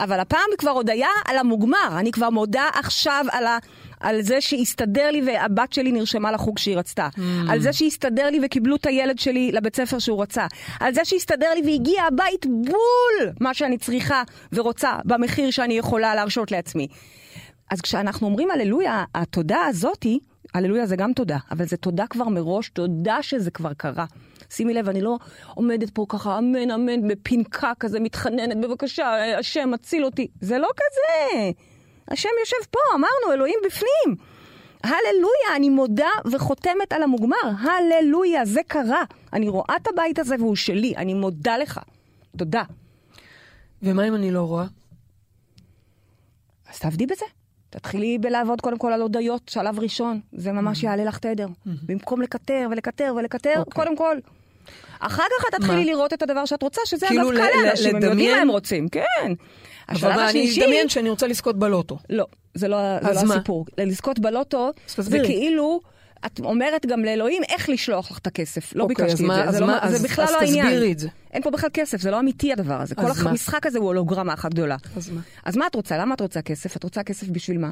[0.01, 1.88] אבל הפעם היא כבר הודיה על המוגמר.
[1.99, 3.59] אני כבר מודה עכשיו על, ה,
[4.01, 7.09] על זה שהסתדר לי והבת שלי נרשמה לחוג שהיא רצתה.
[7.17, 7.21] Mm.
[7.49, 10.47] על זה שהסתדר לי וקיבלו את הילד שלי לבית ספר שהוא רצה.
[10.81, 16.51] על זה שהסתדר לי והגיע הבית בול מה שאני צריכה ורוצה במחיר שאני יכולה להרשות
[16.51, 16.88] לעצמי.
[17.70, 20.18] אז כשאנחנו אומרים הללויה, התודה הזאתי,
[20.54, 24.07] הללויה זה גם תודה, אבל זה תודה כבר מראש, תודה שזה כבר קרה.
[24.50, 25.18] שימי לב, אני לא
[25.54, 30.28] עומדת פה ככה, אמן, אמן, בפנקה כזה, מתחננת, בבקשה, השם, הציל אותי.
[30.40, 31.50] זה לא כזה.
[32.09, 34.16] השם יושב פה, אמרנו, אלוהים בפנים.
[34.83, 37.37] הללויה, אני מודה וחותמת על המוגמר.
[37.61, 39.04] הללויה, זה קרה.
[39.33, 41.81] אני רואה את הבית הזה והוא שלי, אני מודה לך.
[42.37, 42.62] תודה.
[43.83, 44.66] ומה אם אני לא רואה?
[46.70, 47.38] אז תעבדי בזה.
[47.70, 50.20] תתחילי בלעבוד קודם כל על הודיות, שלב ראשון.
[50.33, 51.46] זה ממש יעלה לך תדר.
[51.66, 53.72] במקום לקטר ולקטר ולקטר, אוקיי.
[53.72, 54.16] קודם כל.
[55.00, 55.85] אחר כך את תתחילי?
[55.85, 58.31] לראות את הדבר שאת רוצה, שזה כאילו אגב קל לאנשים, הם יודעים?
[58.31, 59.33] מה הם רוצים, כן.
[59.88, 60.64] השלב אבל אני השלישי...
[60.64, 61.98] אדמיין שאני רוצה לזכות בלוטו.
[62.11, 63.35] לא, זה לא, זה לא?
[63.35, 63.66] הסיפור.
[63.78, 65.18] לזכות בלוטו, זה.
[65.24, 65.81] כאילו...
[66.26, 68.72] את אומרת גם לאלוהים איך לשלוח לך את הכסף.
[68.76, 70.31] לא אוקיי, ביקשתי אז מה- את זה, אז זה, לא, מה- זה אז- בכלל אז
[70.33, 70.66] לא העניין.
[70.66, 71.09] תסבירי את זה.
[71.33, 72.94] אין פה בכלל כסף, זה לא אמיתי הדבר הזה.
[72.94, 73.26] כל אז?
[73.26, 74.76] המשחק הזה הוא הולוגרמה אחת גדולה.
[74.96, 75.20] אז מה?
[75.44, 75.98] אז מה את רוצה?
[75.98, 76.76] למה את רוצה כסף?
[76.76, 77.70] את רוצה כסף בשביל מה?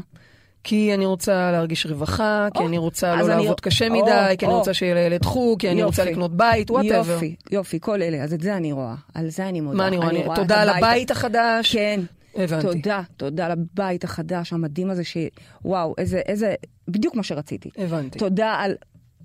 [0.65, 3.93] כי אני רוצה להרגיש רווחה, כי או, אני רוצה אז לא אני- לעבוד קשה או,
[3.93, 4.59] מדי, כי אני או.
[4.59, 6.13] רוצה שיהיה לילד חוג, כי אני רוצה יופי.
[6.13, 7.13] לקנות בית, whatever.
[7.13, 8.23] יופי, יופי, כל אלה.
[8.23, 8.95] אז את זה אני רואה.
[9.15, 9.77] על זה אני מודה.
[9.77, 10.09] מה אני רואה?
[10.11, 11.73] אני- את תודה על הבית החדש.
[11.73, 12.01] כן.
[12.39, 12.67] הבנתי.
[12.67, 16.55] תודה, תודה לבית החדש המדהים הזה, שוואו, איזה, איזה,
[16.89, 17.71] בדיוק מה שרציתי.
[17.79, 18.19] הבנתי.
[18.19, 18.75] תודה על...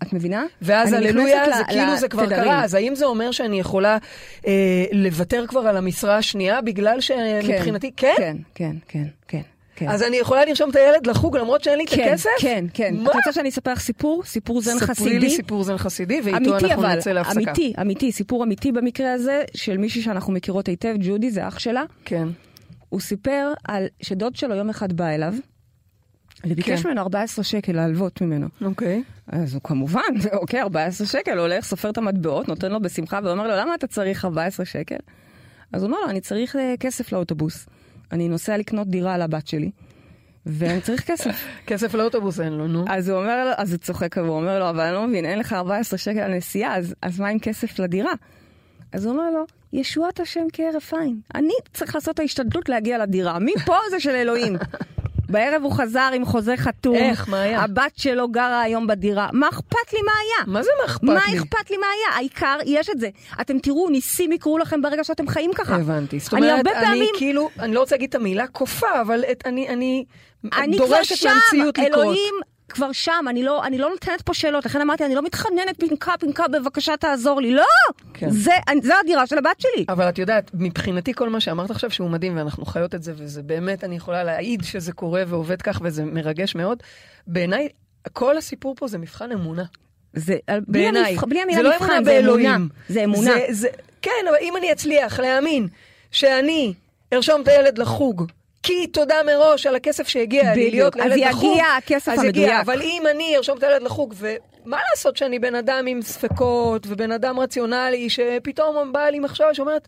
[0.04, 0.46] את מבינה?
[0.62, 2.44] ואז הללויה, זה ל- כאילו זה כבר לתדרים.
[2.44, 3.98] קרה, אז האם זה אומר שאני יכולה
[4.48, 8.14] אה, לוותר כבר על המשרה השנייה בגלל שמבחינתי, כן?
[8.18, 9.42] כן, כן, כן, כן.
[9.76, 9.90] כן.
[9.90, 12.30] אז אני יכולה לרשום את הילד לחוג למרות שאין לי את כן, הכסף?
[12.40, 12.96] כן, כן.
[12.98, 13.10] מה?
[13.10, 14.24] את רוצה שאני אספר לך סיפור?
[14.26, 14.94] סיפור זן חסידי?
[14.96, 17.40] ספרי לי סיפור זן חסידי, ואיתו אנחנו אבל, נצא להפסקה.
[17.40, 21.84] אמיתי, אמיתי, סיפור אמיתי במקרה הזה, של מישהי שאנחנו מכירות היטב, ג'ודי, זה אח שלה.
[22.06, 22.28] כן.
[22.92, 25.34] הוא סיפר על שדוד שלו יום אחד בא אליו,
[26.46, 26.88] וביקש כן.
[26.88, 28.48] ממנו 14 שקל להלוות ממנו.
[28.62, 29.04] אוקיי.
[29.28, 30.02] אז הוא כמובן,
[30.42, 34.26] אוקיי, 14 שקל, הולך, סופר את המטבעות, נותן לו בשמחה, ואומר לו, למה אתה צריך
[34.26, 34.96] 14 שקל?
[35.74, 37.68] אז הוא אומר לו, אני צריך אה, כסף לאוטובוס.
[38.12, 39.72] אני נוסע לקנות דירה לבת שלי,
[40.46, 41.46] ואני צריך כסף.
[41.68, 42.86] כסף לאוטובוס אין לו, נו.
[42.90, 45.40] אז הוא אומר לו, אז הוא צוחק, והוא אומר לו, אבל אני לא מבין, אין
[45.40, 48.14] לך 14 שקל על נסיעה, אז, אז מה עם כסף לדירה?
[48.94, 51.20] אז הוא אומר לו, ישועת השם כהרף עין.
[51.36, 53.38] אני צריך לעשות את ההשתדלות להגיע לדירה.
[53.40, 54.56] מפה זה של אלוהים.
[55.30, 56.96] בערב הוא חזר עם חוזה חתום.
[56.96, 57.30] איך?
[57.30, 57.60] מה היה?
[57.62, 59.30] הבת שלו גרה היום בדירה.
[59.34, 60.54] מה אכפת לי מה היה?
[60.54, 61.38] מה זה מה אכפת מה לי?
[61.38, 62.18] אכפת לי מה היה?
[62.18, 63.10] העיקר, יש את זה.
[63.42, 65.76] אתם תראו, ניסים יקרו לכם ברגע שאתם חיים ככה.
[65.76, 66.20] הבנתי.
[66.20, 69.24] זאת אני אומרת, הרבה אני פעמים- כאילו, אני לא רוצה להגיד את המילה כופה, אבל
[69.32, 70.06] את- אני אני
[70.58, 71.94] אני כבר דורשת שם, מהמציאות לקרות.
[72.04, 72.34] אלוהים
[72.72, 76.14] כבר שם, אני לא, אני לא נותנת פה שאלות, לכן אמרתי, אני לא מתחננת פנקה,
[76.20, 77.64] פנקה, בבקשה תעזור לי, לא!
[78.14, 78.30] כן.
[78.30, 79.86] זה, אני- זה הדירה של הבת שלי.
[79.90, 83.42] אבל את יודעת, מבחינתי כל מה שאמרת עכשיו שהוא מדהים ואנחנו חיות את זה, וזה
[83.44, 86.84] באמת, אני יכולה להעיד שזה קורה ועובד כך וזה מרגש מאוד.
[87.28, 87.68] בעיניי,
[88.14, 89.64] כל הסיפור פה זה מבחן אמונה.
[90.14, 91.16] זה, בעיניי.
[91.28, 92.22] בלי זה המילה לא מבחן, אמונה זה אמונה.
[92.22, 92.70] באלוהים.
[92.90, 93.22] זה אמונה.
[93.32, 93.68] זה, זה,
[94.02, 95.68] כן, אבל אם אני אצליח להאמין
[96.12, 96.74] שאני
[97.14, 98.32] ארשום את הילד לחוג,
[98.64, 100.72] כי תודה מראש על הכסף שהגיע לי.
[100.72, 102.48] להיות אז לילד יגיע לחוג, הכסף אז יגיע.
[102.48, 102.62] המדויק.
[102.68, 107.12] אבל אם אני ארשום את הילד לחוג, ומה לעשות שאני בן אדם עם ספקות, ובן
[107.12, 109.88] אדם רציונלי, שפתאום באה לי מחשבה שאומרת,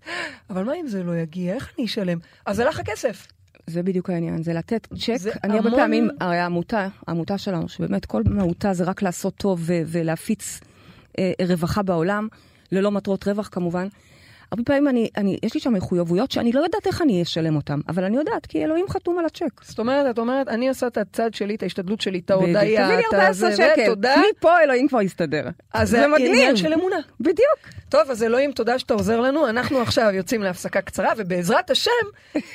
[0.50, 1.54] אבל מה אם זה לא יגיע?
[1.54, 2.18] איך אני אשלם?
[2.46, 3.28] אז הלך הכסף.
[3.68, 5.16] זה בדיוק העניין, זה לתת צ'ק.
[5.16, 9.36] זה אני הרבה המון- פעמים, הרי העמותה, העמותה שלנו, שבאמת כל מהותה זה רק לעשות
[9.36, 10.60] טוב ולהפיץ
[11.20, 12.28] אה, רווחה בעולם,
[12.72, 13.88] ללא מטרות רווח כמובן.
[14.54, 17.80] הרבה פעמים אני, אני, יש לי שם מחויבויות שאני לא יודעת איך אני אשלם אותן,
[17.90, 19.64] אבל אני יודעת, כי אלוהים חתום על הצ'ק.
[19.64, 23.14] זאת אומרת, את אומרת, אני עושה את הצד שלי, את ההשתדלות שלי, את לי את
[23.14, 24.16] 14 הזה, ותודה.
[24.32, 25.50] מפה אלוהים כבר יסתדר.
[25.74, 26.06] אז זה.
[26.18, 26.96] עניין של אמונה.
[27.20, 27.60] בדיוק.
[27.90, 29.50] טוב, אז אלוהים, תודה שאתה עוזר לנו.
[29.50, 31.92] אנחנו עכשיו יוצאים להפסקה קצרה, ובעזרת השם,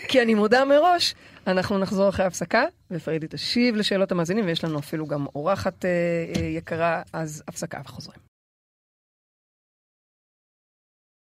[0.09, 1.15] כי אני מודה מראש,
[1.47, 5.91] אנחנו נחזור אחרי ההפסקה, ופרידי תשיב לשאלות המאזינים, ויש לנו אפילו גם אורחת אה,
[6.37, 8.28] אה, יקרה, אז הפסקה וחוזרים.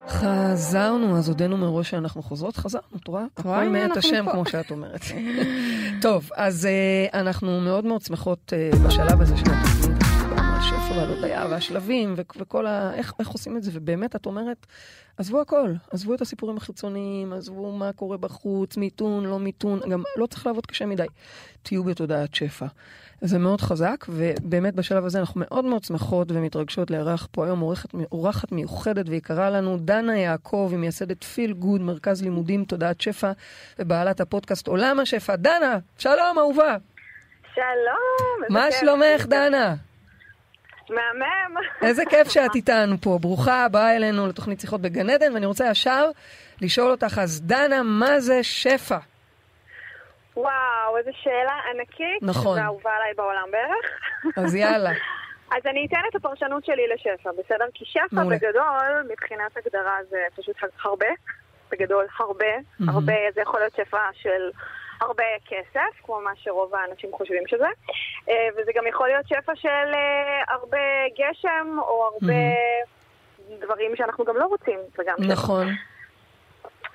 [0.09, 3.25] חזרנו, אז הודינו מראש שאנחנו חוזרות, חזרנו, את רואה?
[3.37, 4.27] הכל מאת אנחנו השם.
[4.33, 5.01] כמו שאת אומרת.
[6.03, 6.69] טוב, אז
[7.13, 10.03] uh, אנחנו מאוד מאוד שמחות uh, בשלב הזה של התוכנית,
[10.37, 12.95] על שפע ועל הודיה והשלבים וכל ה...
[12.95, 14.67] איך, איך עושים את זה, ובאמת את אומרת,
[15.17, 20.27] עזבו הכל, עזבו את הסיפורים החיצוניים, עזבו מה קורה בחוץ, מיתון, לא מיתון, גם לא
[20.27, 21.07] צריך לעבוד קשה מדי.
[21.63, 22.67] תהיו בתודעת שפע.
[23.21, 27.89] זה מאוד חזק, ובאמת בשלב הזה אנחנו מאוד מאוד שמחות ומתרגשות לארח פה היום אורחת,
[28.13, 33.33] אורחת מיוחדת ויקרה לנו, דנה יעקב, היא מייסדת פיל גוד, מרכז לימודים תודעת שפע,
[33.79, 35.37] ובעלת הפודקאסט עולם השפע.
[35.37, 36.77] דנה, שלום אהובה.
[37.55, 38.49] שלום.
[38.51, 38.67] מה.
[38.81, 39.75] שלומך, דנה?
[40.91, 41.57] מהמם.
[41.83, 43.19] איזה כיף שאת איתנו פה.
[43.21, 46.11] ברוכה הבאה אלינו לתוכנית שיחות בגן עדן, ואני רוצה ישר
[46.61, 48.99] לשאול אותך, אז דנה, מה זה שפע?
[50.37, 52.23] וואו, איזו שאלה ענקית.
[52.23, 52.59] נכון.
[52.59, 54.01] ואהובה עליי בעולם בערך.
[54.37, 54.91] אז יאללה.
[55.57, 57.65] אז אני אתן את הפרשנות שלי לשפע, בסדר?
[57.75, 58.37] כי שפע מעולה.
[58.37, 61.07] בגדול, מבחינת הגדרה זה פשוט הרבה.
[61.71, 62.47] בגדול, הרבה.
[62.81, 62.95] מהמם.
[62.95, 64.51] הרבה, זה יכול להיות שפע של
[65.01, 67.67] הרבה כסף, כמו מה שרוב האנשים חושבים שזה.
[68.29, 70.79] אה, וזה גם יכול להיות שפע של אה, הרבה
[71.19, 72.35] גשם, או הרבה
[73.61, 74.79] דברים שאנחנו גם לא רוצים.
[74.97, 75.33] זה גם שפע.
[75.33, 75.67] נכון.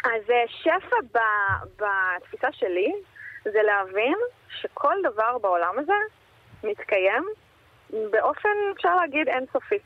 [0.04, 2.93] אז אה, שפע ב- בתפיסה שלי
[3.43, 4.17] זה להבין
[4.49, 5.93] שכל דבר בעולם הזה
[6.63, 7.25] מתקיים
[7.89, 9.80] באופן, אפשר להגיד, אינסופי.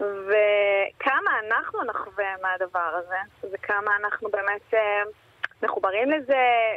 [0.00, 5.02] וכמה אנחנו נחווה מהדבר הזה, וכמה אנחנו באמת אה,
[5.62, 6.34] מחוברים לזה,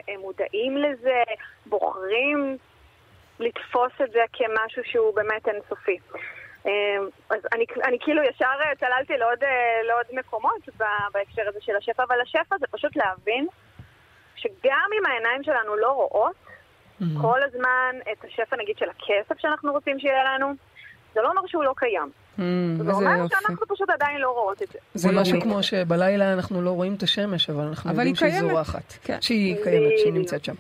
[0.10, 1.24] אה, מודעים לזה,
[1.66, 2.58] בוחרים
[3.40, 5.98] לתפוס את זה כמשהו שהוא באמת אינסופי.
[6.66, 6.72] אה,
[7.30, 9.40] אז אני, אני כאילו ישר צללתי לעוד,
[9.84, 10.70] לעוד מקומות
[11.14, 13.48] בהקשר הזה של השפע, אבל השפע זה פשוט להבין
[14.42, 16.36] שגם אם העיניים שלנו לא רואות
[17.02, 17.04] Mhm.
[17.22, 20.54] כל הזמן את השפע נגיד של הכסף שאנחנו רוצים שיהיה לנו,
[21.14, 22.10] זה לא אומר שהוא לא קיים.
[22.38, 22.42] Mm,
[22.84, 23.28] זה אומר.
[23.28, 24.80] שאנחנו פשוט עדיין לא רואות את זה.
[24.94, 25.42] זה לא משהו.
[25.42, 28.50] כמו שבלילה אנחנו לא רואים את השמש, אבל אנחנו אבל יודעים היא שהיא קיימת.
[28.50, 28.94] זורחת.
[29.04, 29.18] כן.
[29.22, 30.14] שהיא קיימת, שהיא.
[30.14, 30.54] נמצאת שם.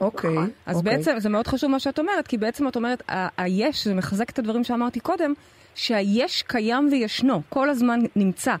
[0.00, 0.30] אוקיי.
[0.30, 0.50] נכון.
[0.66, 0.96] אז אוקיי.
[0.96, 3.02] בעצם זה מאוד חשוב מה שאת אומרת, כי בעצם את אומרת,
[3.38, 5.34] היש, זה מחזק את הדברים שאמרתי קודם,
[5.74, 8.54] שהיש קיים וישנו, כל הזמן נמצא.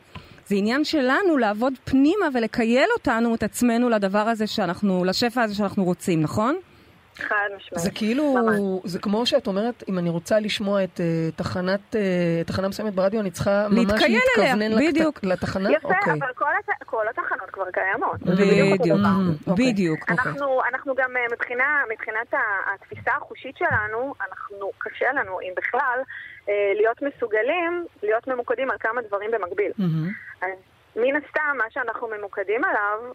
[0.46, 5.84] זה עניין שלנו לעבוד פנימה ולקייל אותנו, את עצמנו, לדבר הזה שאנחנו, לשפע הזה שאנחנו
[5.84, 6.56] רוצים, נכון?
[7.16, 7.82] חד משמעית.
[7.84, 8.58] זה כאילו, ממש.
[8.84, 11.04] זה כמו שאת אומרת, אם אני רוצה לשמוע את אה,
[11.36, 12.00] תחנת, אה,
[12.46, 15.20] תחנה מסוימת ברדיו, אני צריכה ממש אליה, להתכוונן לכת- בדיוק.
[15.22, 15.72] לתחנה?
[15.72, 16.12] יפה, אוקיי.
[16.12, 16.82] אבל כל, הת...
[16.86, 18.20] כל התחנות כבר קיימות.
[18.22, 18.80] בדיוק.
[18.80, 19.72] Mm, אוקיי.
[19.72, 20.00] בדיוק.
[20.00, 20.14] אוקיי.
[20.14, 22.34] אנחנו, אנחנו גם אה, מבחינה, מבחינת
[22.74, 25.98] התפיסה החושית שלנו, אנחנו, קשה לנו, אם בכלל,
[26.48, 29.72] להיות מסוגלים, להיות ממוקדים על כמה דברים במקביל.
[30.42, 30.48] אז
[30.96, 33.12] מן הסתם, מה שאנחנו ממוקדים עליו,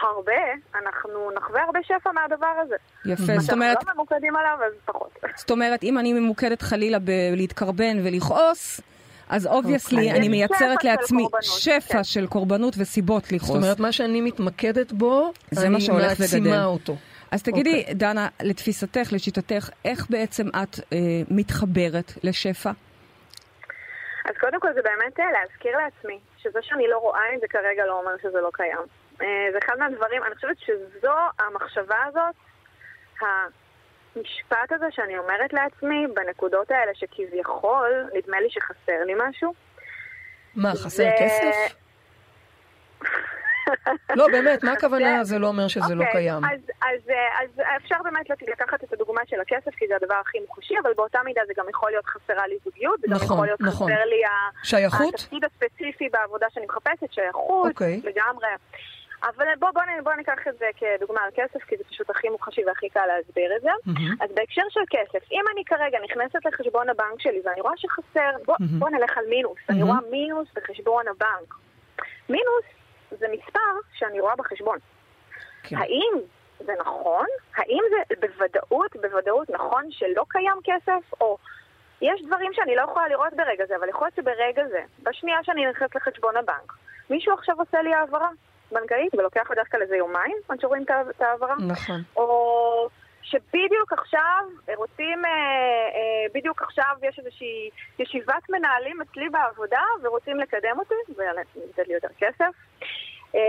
[0.00, 0.42] הרבה,
[0.74, 2.76] אנחנו נחווה הרבה שפע מהדבר הזה.
[3.06, 5.18] יפה, זאת אומרת, לא ממוקדים עליו, אז פחות.
[5.36, 8.80] זאת אומרת, אם אני ממוקדת חלילה בלהתקרבן ולכעוס,
[9.28, 10.10] אז obviously.
[10.10, 12.04] אני מייצרת לעצמי שפע כן.
[12.04, 13.50] של קורבנות וסיבות זאת לכעוס.
[13.50, 16.40] אומרת, מה שאני מתמקדת בו, זה אני מה שהולך וגדל.
[16.40, 16.96] מעצימה אותו.
[17.32, 17.94] אז תגידי, אוקיי.
[17.94, 20.98] דנה, לתפיסתך, לשיטתך, איך בעצם את אה,
[21.30, 22.70] מתחברת לשפע?
[24.24, 27.86] אז קודם כל זה באמת אה, להזכיר לעצמי, שזה שאני לא רואה את זה כרגע
[27.86, 28.78] לא אומר שזה לא קיים.
[29.22, 32.34] אה, זה אחד מהדברים, אני חושבת שזו המחשבה הזאת,
[33.20, 39.54] המשפט הזה שאני אומרת לעצמי בנקודות האלה שכביכול, נדמה לי שחסר לי משהו.
[40.56, 41.74] מה, חסר זה- כסף?
[44.16, 46.44] לא, באמת, מה הכוונה זה לא אומר שזה לא אוקיי, קיים?
[46.44, 50.38] אז, אז, אה, אז אפשר באמת לקחת את הדוגמה של הכסף, כי זה הדבר הכי
[50.40, 53.46] מוחשי, אבל באותה מידה זה גם יכול להיות חסרה לי זוגיות, זה גם נכון, יכול
[53.46, 53.92] להיות נכון.
[53.92, 54.22] חסר לי
[54.62, 55.14] שייכות?
[55.14, 58.00] התפקיד הספציפי בעבודה שאני מחפשת, שייכות, אוקיי.
[58.04, 58.48] לגמרי.
[59.22, 62.28] אבל בוא, בוא, נ- בוא ניקח את זה כדוגמה על כסף, כי זה פשוט הכי
[62.28, 63.68] מוחשי והכי קל להסביר את זה.
[63.86, 64.14] מהמם.
[64.20, 68.56] אז בהקשר של כסף, אם אני כרגע נכנסת לחשבון הבנק שלי ואני רואה שחסר, בוא,
[68.60, 68.78] מהמם.
[68.80, 69.90] בוא נלך על מינוס, אני מהמם.
[69.90, 71.54] רואה מינוס בחשבון הבנק.
[72.28, 72.64] מינוס
[73.18, 74.78] זה מספר שאני רואה בחשבון.
[75.62, 75.76] כן.
[75.76, 76.12] האם
[76.58, 77.26] זה נכון?
[77.56, 81.20] האם זה בוודאות, בוודאות נכון שלא קיים כסף?
[81.20, 81.38] או
[82.02, 85.66] יש דברים שאני לא יכולה לראות ברגע זה, אבל יכול להיות שברגע זה, בשנייה שאני
[85.66, 86.72] נכנסת לחשבון הבנק,
[87.10, 88.28] מישהו עכשיו עושה לי העברה
[88.72, 92.02] בנקאית, ולוקח בדרך כלל איזה יומיים עד שרואים את ההעברה, נכון.
[92.16, 92.88] או
[93.22, 94.44] שבדיוק עכשיו
[94.76, 101.88] רוצים, אה, אה, בדיוק עכשיו יש איזושהי ישיבת מנהלים אצלי בעבודה ורוצים לקדם אותי ולתת
[101.88, 102.52] לי יותר כסף.
[103.34, 103.40] אה,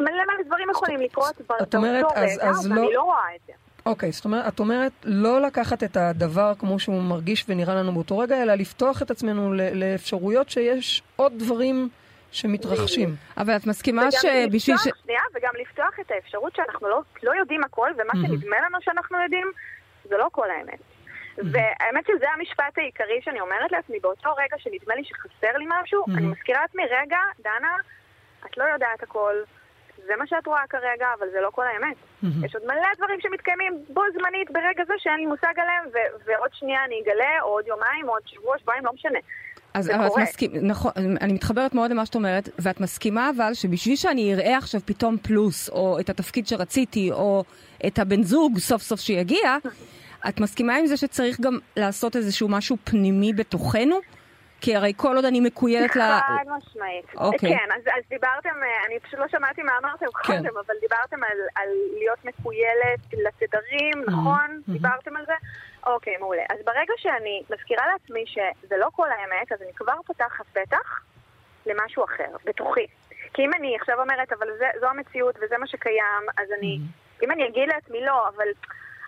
[0.00, 3.52] מלא מלא דברים יכולים לקרות באותו אז- רגע, ואני לא- לא רואה את זה.
[3.86, 8.18] אוקיי, זאת אומרת, את אומרת לא לקחת את הדבר כמו שהוא מרגיש ונראה לנו באותו
[8.18, 11.88] רגע, אלא לפתוח את עצמנו לאפשרויות שיש עוד דברים
[12.32, 13.16] שמתרחשים.
[13.36, 14.88] אבל את מסכימה שבשביל ש...
[15.04, 18.12] שנייה, וגם לפתוח את האפשרות שאנחנו לא, לא יודעים הכל, ומה.
[18.26, 19.46] שנדמה לנו שאנחנו יודעים,
[20.04, 20.78] זה לא כל האמת.
[21.38, 26.04] והאמת שזה המשפט העיקרי שאני אומרת לעצמי, באותו רגע שנדמה לי שחסר לי משהו.
[26.16, 27.76] אני מזכירה לעצמי, רגע, דנה,
[28.46, 29.34] את לא יודעת הכל,
[30.06, 31.96] זה מה שאת רואה כרגע, אבל זה לא כל האמת.
[32.22, 32.44] מהמם.
[32.44, 36.50] יש עוד מלא דברים שמתקיימים בו זמנית ברגע זה שאין לי מושג עליהם, ו- ועוד
[36.52, 39.18] שנייה אני אגלה, או עוד יומיים, או עוד שבוע, שבועיים, לא משנה.
[39.74, 40.18] אז אבל את.
[40.18, 44.80] מסכימה, נכון, אני מתחברת מאוד למה שאת אומרת, ואת מסכימה אבל שבשביל שאני אראה עכשיו
[44.84, 47.44] פתאום פלוס, או את התפקיד שרציתי, או
[47.86, 49.56] את הבן זוג סוף סוף שיגיע,
[50.28, 54.00] את מסכימה עם זה שצריך גם לעשות איזשהו משהו פנימי בתוכנו?
[54.60, 56.00] כי הרי כל עוד אני מקוילת ל...
[56.00, 57.04] חד משמעית.
[57.16, 57.56] אוקיי.
[57.56, 60.36] כן, אז, אז דיברתם, אה, אני פשוט לא שמעתי מה אמרתם כן.
[60.36, 61.68] קודם, אבל דיברתם על, על
[61.98, 64.60] להיות מקוילת לתדרים, נכון?
[64.68, 65.32] דיברתם על זה?
[65.86, 66.42] אוקיי, מעולה.
[66.50, 71.00] אז ברגע שאני מזכירה לעצמי שזה לא כל האמת, אז אני כבר פותחת פתח
[71.66, 72.86] למשהו אחר, בתוכי.
[73.34, 76.78] כי אם אני עכשיו אומרת, אבל זה, זו המציאות וזה מה שקיים, אז אני,
[77.22, 78.48] אם אני אגיד לעצמי לא, אבל,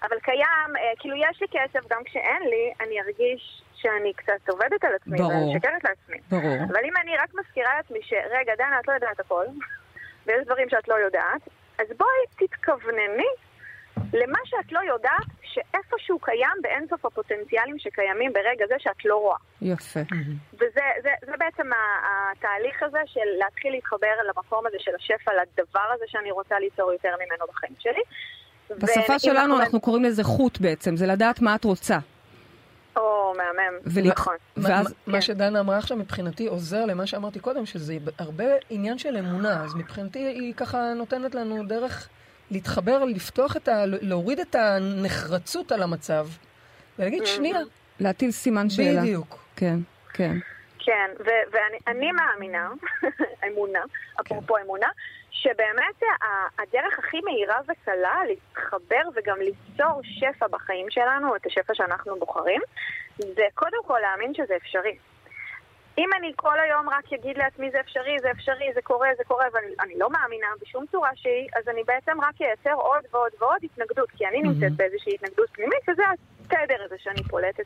[0.03, 4.85] אבל קיים, אה, כאילו יש לי כסף גם כשאין לי, אני ארגיש שאני קצת עובדת
[4.85, 5.33] על עצמי, ברור.
[5.33, 6.17] ואני משקרת לעצמי.
[6.31, 6.57] ברור.
[6.69, 9.45] אבל אם אני רק מזכירה לעצמי שרגע, דנה, את לא יודעת הכל,
[10.27, 11.43] ויש דברים שאת לא יודעת,
[11.79, 13.33] אז בואי תתכוונני
[14.13, 19.37] למה שאת לא יודעת, שאיפשהו קיים באינסוף הפוטנציאלים שקיימים ברגע זה שאת לא רואה.
[19.63, 20.01] יפה.
[20.55, 21.71] וזה זה, זה בעצם
[22.33, 27.09] התהליך הזה של להתחיל להתחבר למקום הזה של השפע, לדבר הזה שאני רוצה ליצור יותר
[27.17, 28.03] ממנו בחיים שלי.
[28.71, 31.99] בשפה שלנו אנחנו קוראים לזה חוט בעצם, זה לדעת מה את רוצה.
[32.97, 33.79] או, מהמם.
[33.85, 34.37] ולהת- נכון.
[34.57, 38.99] מה- ואז- מה- מה שדנה אמרה עכשיו מבחינתי עוזר למה שאמרתי קודם, שזה הרבה עניין
[38.99, 42.09] של אמונה, אז מבחינתי היא ככה נותנת לנו דרך
[42.51, 43.83] להתחבר, לפתוח את ה...
[43.87, 46.27] להוריד את הנחרצות על המצב,
[46.99, 47.59] ולהגיד שנייה,
[48.01, 49.01] להטיל סימן שאלה.
[49.01, 49.39] בדיוק.
[49.57, 49.79] כן,
[50.13, 50.37] כן.
[50.85, 51.11] כן,
[51.53, 52.71] ואני אני מאמינה,
[53.49, 53.79] אמונה,
[54.21, 54.87] אפרופו אמונה,
[55.43, 56.03] שבאמת
[56.59, 62.61] הדרך הכי מהירה וקלה להתחבר וגם ליצור שפע בחיים שלנו, את השפע שאנחנו בוחרים,
[63.19, 64.97] זה קודם כל להאמין שזה אפשרי.
[65.99, 69.47] אם אני כל היום רק אגיד לעצמי זה אפשרי, זה אפשרי, זה קורה, זה קורה,
[69.53, 73.59] ואני אני לא מאמינה בשום צורה שהיא, אז אני בעצם רק אייצר עוד ועוד ועוד
[73.63, 77.65] התנגדות, כי אני נמצאת באיזושהי התנגדות פנימית, וזה התדר הזה שאני פולטת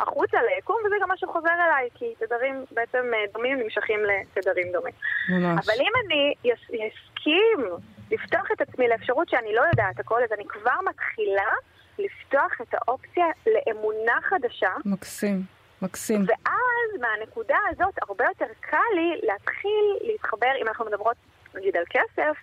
[0.00, 4.72] החוצה ליקום, וזה גם מה שחוזר חוזר אליי, כי תדרים בעצם אה, דומים נמשכים לתדרים
[4.72, 4.94] דומים.
[5.28, 5.66] ממש.
[5.68, 6.70] אבל אם אני יס-
[7.18, 7.64] אסכים
[8.10, 11.50] לפתוח את עצמי לאפשרות שאני לא יודעת הכל, אז אני כבר מתחילה
[11.98, 14.70] לפתוח את האופציה לאמונה חדשה.
[14.84, 15.42] מקסים,
[15.82, 16.24] מקסים.
[16.28, 21.16] ואז מהנקודה הזאת הרבה יותר קל לי להתחיל להתחבר, אם אנחנו מדברות
[21.54, 22.38] נגיד על כסף,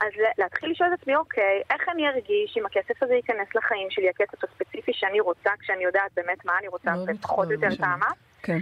[0.00, 4.08] אז להתחיל לשאול את עצמי, אוקיי, איך אני ארגיש אם הכסף הזה ייכנס לחיים שלי,
[4.08, 8.06] הכסף הספציפי שאני רוצה, כשאני יודעת באמת מה אני רוצה, ופחות או יותר כמה.
[8.42, 8.58] כן.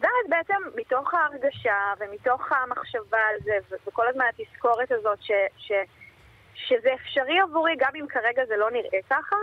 [0.00, 5.72] ואז בעצם מתוך ההרגשה ומתוך המחשבה על זה, וכל הזמן התזכורת הזאת ש, ש,
[6.54, 9.36] שזה אפשרי עבורי, גם אם כרגע זה לא נראה ככה,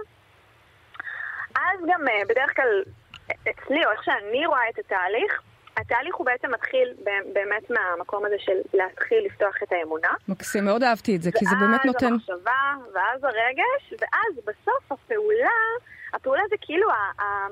[1.56, 2.84] אז גם אה, בדרך כלל
[3.32, 5.42] אצלי, או איך שאני רואה את התהליך,
[5.78, 6.94] התהליך הוא בעצם מתחיל
[7.34, 10.10] באמת מהמקום הזה של להתחיל לפתוח את האמונה.
[10.28, 12.06] מקסים, מאוד אהבתי את זה, כי זה באמת נותן...
[12.06, 15.60] ואז המחשבה, ואז הרגש, ואז בסוף הפעולה,
[16.14, 17.48] הפעולה זה כאילו ה- ה-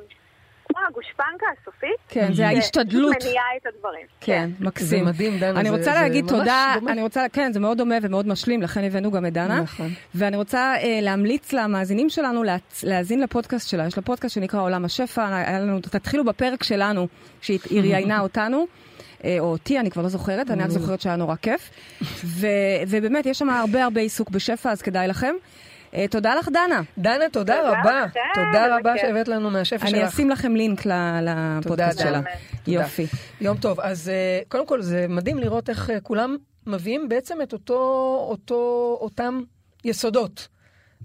[0.73, 1.89] כמו הגושפנקה הסופית.
[2.07, 3.15] כן, זה ההשתדלות.
[3.23, 4.05] מניעה את הדברים.
[4.21, 5.05] כן, מקסים.
[5.05, 6.73] זה מדהים, דנה, אני רוצה להגיד תודה.
[6.87, 9.61] אני רוצה, כן, זה מאוד דומה ומאוד משלים, לכן הבאנו גם את דנה.
[9.61, 9.89] נכון.
[10.15, 12.43] ואני רוצה אה, להמליץ למאזינים שלנו
[12.83, 13.87] להאזין לפודקאסט שלה.
[13.87, 15.43] יש לה פודקאסט שנקרא עולם השפע,
[15.81, 17.07] תתחילו בפרק שלנו,
[17.41, 18.67] שהיא היא ראיינה אותנו.
[19.23, 21.69] אה, או אותי, אני כבר לא זוכרת, אני רק זוכרת שהיה נורא כיף.
[22.87, 25.35] ובאמת, יש שם הרבה הרבה עיסוק בשפע, אז כדאי לכם.
[25.93, 26.81] אה, תודה לך, דנה.
[26.97, 28.05] דנה, תודה תודה רבה.
[28.05, 28.93] לכם, תודה רבה.
[28.97, 29.95] שהבאת לנו מהשפע שלך.
[29.97, 30.91] אני אשים לכם לינק ל-
[31.59, 31.99] לפודקאסט.
[31.99, 32.17] שלה.
[32.17, 32.29] תודה.
[32.67, 33.05] יופי.
[33.41, 33.79] יום טוב.
[33.79, 36.37] אז אה, קודם כל, זה מדהים לראות איך אה, כולם
[36.67, 37.75] מביאים בעצם את אותו,
[38.29, 39.41] אותו, אותם
[39.85, 40.47] יסודות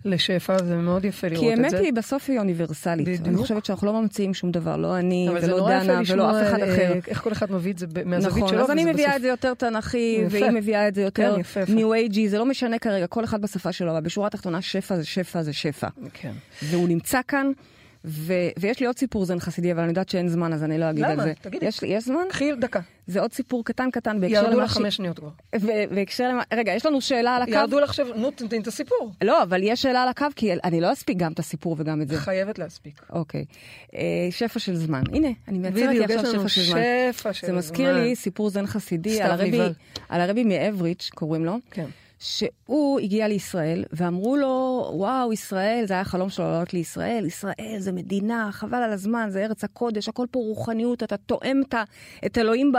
[0.05, 1.79] לשפע, זה מאוד יפה לראות כי את האמת זה.
[1.79, 3.09] היא, בסוף היא אוניברסלית.
[3.09, 3.29] בדיוק.
[3.29, 6.75] אני חושבת שאנחנו לא ממציאים שום דבר, לא אני ולא דנה ולא אף אחד אה,
[6.75, 6.93] אחר.
[7.09, 8.61] איך כל אחד מביא את זה מהזווית נכון, שלו.
[8.65, 10.25] אז אני מביאה בסוף- את זה יותר תנכי.
[10.31, 11.61] והיא מביאה את זה יותר כן, יפה.
[11.69, 15.05] ניו אייג'י, זה לא משנה כרגע, כל אחד בשפה שלו, אבל בשורה התחתונה שפע זה
[15.05, 15.89] שפע זה שפע.
[16.13, 16.33] כן.
[16.63, 17.51] והוא נמצא כאן,
[18.09, 20.91] ו- ויש לי עוד סיפור זן חסידי, אבל אני יודעת שאין זמן, אז אני לא
[20.91, 21.13] אגיד למה?
[21.13, 21.33] על זה.
[21.41, 21.67] תגידי.
[21.67, 22.25] יש יש זמן?
[22.29, 22.81] קחי דקה.
[23.07, 25.29] זה עוד סיפור קטן קטן בהקשר ירדו למה לך ש- חמש שניות כבר.
[25.61, 26.43] ו- בהקשר למה...
[26.55, 27.51] רגע, יש לנו שאלה על הקו?
[27.53, 29.13] ירדו לך עכשיו, נו, תתני את הסיפור.
[29.25, 32.09] לא, אבל יש שאלה על הקו, כי אני לא אספיק גם את הסיפור וגם את
[32.09, 32.17] זה.
[32.17, 33.01] חייבת להספיק.
[33.11, 33.45] אוקיי.
[33.95, 34.01] אה,
[34.31, 35.03] שפע של זמן.
[35.13, 36.81] הנה, אני מייצרת לי עכשיו שפע של זמן.
[37.13, 38.03] שפע של זה מזכיר זמן.
[38.03, 39.61] לי סיפור זן חסידי על הרבי.
[40.09, 41.87] על הרבי מאבריץ', קוראים לו, כן.
[42.19, 47.93] שהוא הגיע לישראל, ואמרו לו, וואו, ישראל, זה היה החלום שלו לעלות לישראל, ישראל זה
[47.93, 51.63] מדינה, חבל על הזמן, זה ארץ הקודש, הכל פה רוחניות, אתה תואם
[52.27, 52.73] את אלוהים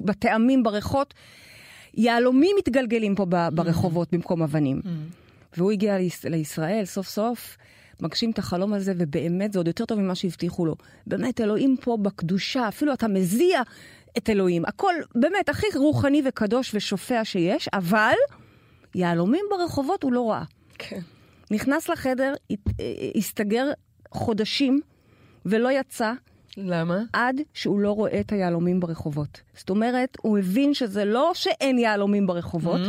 [0.00, 1.14] בטעמים, בריחות.
[1.94, 3.24] יהלומים מתגלגלים פה
[3.54, 4.80] ברחובות במקום אבנים.
[5.56, 7.56] והוא הגיע ליש- לישראל סוף סוף,
[8.00, 10.74] מגשים את החלום הזה, ובאמת זה עוד יותר טוב ממה שהבטיחו לו.
[11.06, 13.60] באמת, אלוהים פה בקדושה, אפילו אתה מזיע
[14.18, 14.62] את אלוהים.
[14.64, 18.14] הכל באמת הכי רוחני וקדוש ושופע שיש, אבל
[18.94, 20.42] יהלומים ברחובות הוא לא ראה.
[20.78, 21.00] כן.
[21.50, 22.34] נכנס לחדר,
[23.16, 23.66] הסתגר
[24.10, 24.80] חודשים
[25.46, 26.12] ולא יצא.
[26.56, 26.98] למה?
[27.12, 29.40] עד שהוא לא רואה את היהלומים ברחובות.
[29.56, 32.88] זאת אומרת, הוא הבין שזה לא שאין יהלומים ברחובות, Mm.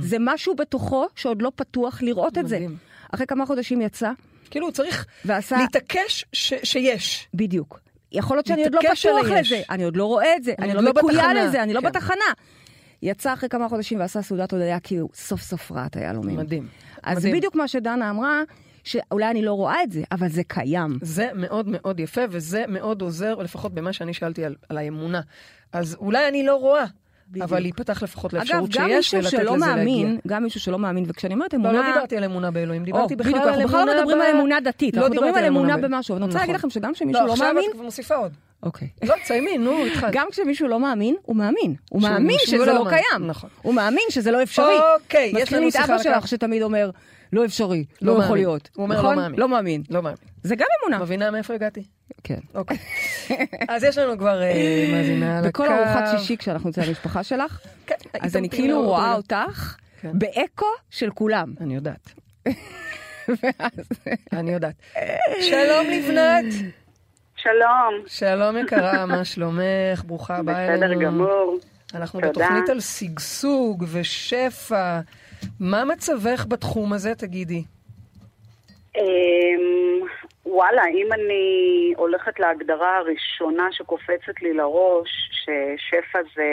[0.00, 2.56] זה משהו בתוכו שעוד לא פתוח לראות את זה.
[2.56, 2.76] מדהים.
[3.14, 4.10] אחרי כמה חודשים יצא,
[4.50, 5.56] כאילו, הוא צריך ועשה...
[5.56, 7.28] להתעקש ש- שיש.
[7.34, 7.80] בדיוק.
[8.14, 9.52] יכול להיות שאני עוד לא פתוח היש.
[9.52, 11.34] לזה, אני עוד לא רואה את זה, אני אני עוד לא לא מקויה.
[11.34, 11.86] לזה, אני לא כן.
[11.86, 12.24] בתחנה.
[13.02, 16.36] יצא אחרי כמה חודשים ועשה סעודת הודיה כי הוא סוף סוף את היהלומים.
[16.36, 16.66] מדהים.
[17.02, 17.36] אז מדהים.
[17.36, 18.42] בדיוק מה שדנה אמרה,
[18.84, 20.98] שאולי אני לא רואה את זה, אבל זה קיים.
[21.02, 25.20] זה מאוד מאוד יפה, וזה מאוד עוזר, לפחות במה שאני שאלתי על, על האמונה.
[25.72, 26.84] אז אולי אני לא רואה,
[27.28, 27.44] בדיוק.
[27.44, 30.20] אבל להיפתח לפחות אגב, לאפשרות גם שיש, מישהו ולתת שלא לזה מאמין, להגיע.
[30.26, 31.80] גם מישהו שלא מאמין, וכשאני אומרת לא, אמונה...
[31.80, 34.96] לא דיברתי על אמונה באלוהים, דיברתי בכלל על אנחנו בכלל לא מדברים על אמונה דתית,
[34.96, 36.16] לא אנחנו מדברים על אמונה במשהו.
[36.16, 36.68] אני רוצה להגיד נכון.
[36.68, 37.70] לכם שגם כשמישהו לא עכשיו מאמין...
[37.70, 38.32] את כבר מוסיפה עוד.
[38.62, 38.88] אוקיי.
[39.04, 40.12] לא, תסיימי, נו, התחלת.
[40.12, 41.74] גם כשמישהו לא מאמין, הוא מאמין.
[41.90, 42.98] הוא מאמין שזה לא לא מאמין.
[43.10, 43.26] קיים.
[43.26, 43.50] נכון.
[43.62, 44.74] הוא מאמין שזה לא אפשרי.
[44.94, 46.28] אוקיי, יש לנו לי את שיחה אבא על שלך.
[46.28, 46.90] שתמיד אומר,
[47.32, 48.36] לא אפשרי, לא לא יכול מאמין.
[48.44, 48.68] להיות.
[48.76, 49.16] הוא אומר, לא נכון?
[49.16, 49.40] מאמין.
[49.40, 49.82] לא מאמין.
[49.90, 50.16] לא מאמין.
[50.42, 50.98] זה גם אמונה.
[51.04, 51.84] מבינה מאיפה הגעתי?
[52.24, 52.38] כן.
[52.54, 52.76] אוקיי.
[53.68, 55.62] אז יש לנו כבר אה, מאזינה על הקו.
[55.62, 59.14] בכל ארוחת שישי כשאנחנו נמצאים במשפחה שלך, כן, אז אני כאילו רואה.
[59.14, 60.10] אותך כן.
[60.18, 61.54] באקו של כולם.
[61.60, 62.12] אני יודעת.
[64.38, 64.74] אני יודעת.
[65.40, 66.54] שלום לבנת.
[67.36, 70.04] שלום, שלום יקרה, מה שלומך?
[70.06, 70.86] ברוכה הבאה אלינו.
[70.86, 71.58] בסדר גמור.
[71.94, 72.30] אנחנו תודה.
[72.30, 75.00] בתוכנית על שגשוג ושפע.
[75.60, 77.64] מה מצבך בתחום הזה, תגידי?
[78.96, 80.06] אמ,
[80.46, 81.42] וואלה, אם אני
[81.96, 86.50] הולכת להגדרה הראשונה שקופצת לי לראש, ששפע זה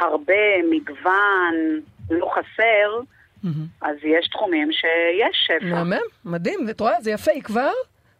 [0.00, 3.00] הרבה, מגוון, לא חסר,
[3.82, 5.64] אז יש תחומים שיש שפע.
[5.74, 6.60] מהמם, מדהים.
[6.68, 7.70] ואת רואה, זה יפה, היא כבר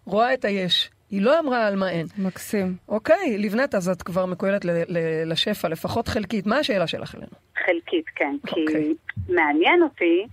[0.06, 0.90] רואה את היש.
[1.10, 2.06] היא לא אמרה על מה אין.
[2.18, 2.74] מקסים.
[2.88, 6.46] אוקיי, לבנת, אז את כבר מקוילת ל- ל- לשפע, לפחות חלקית.
[6.46, 7.30] מה השאלה שלך אלינו?
[7.66, 8.36] חלקית, כן.
[8.48, 8.64] אוקיי.
[8.66, 8.94] כי
[9.32, 10.26] מעניין אותי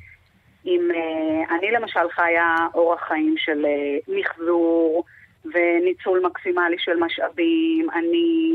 [0.65, 5.03] אם אה, אני למשל חיה אורח חיים של אה, מחזור
[5.45, 8.51] וניצול מקסימלי של משאבים, אני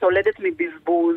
[0.00, 1.16] סולדת מבזבוז,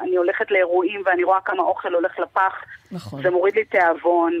[0.00, 3.22] אני הולכת לאירועים ואני רואה כמה אוכל הולך לפח, נכון.
[3.22, 4.40] זה מוריד לי תיאבון.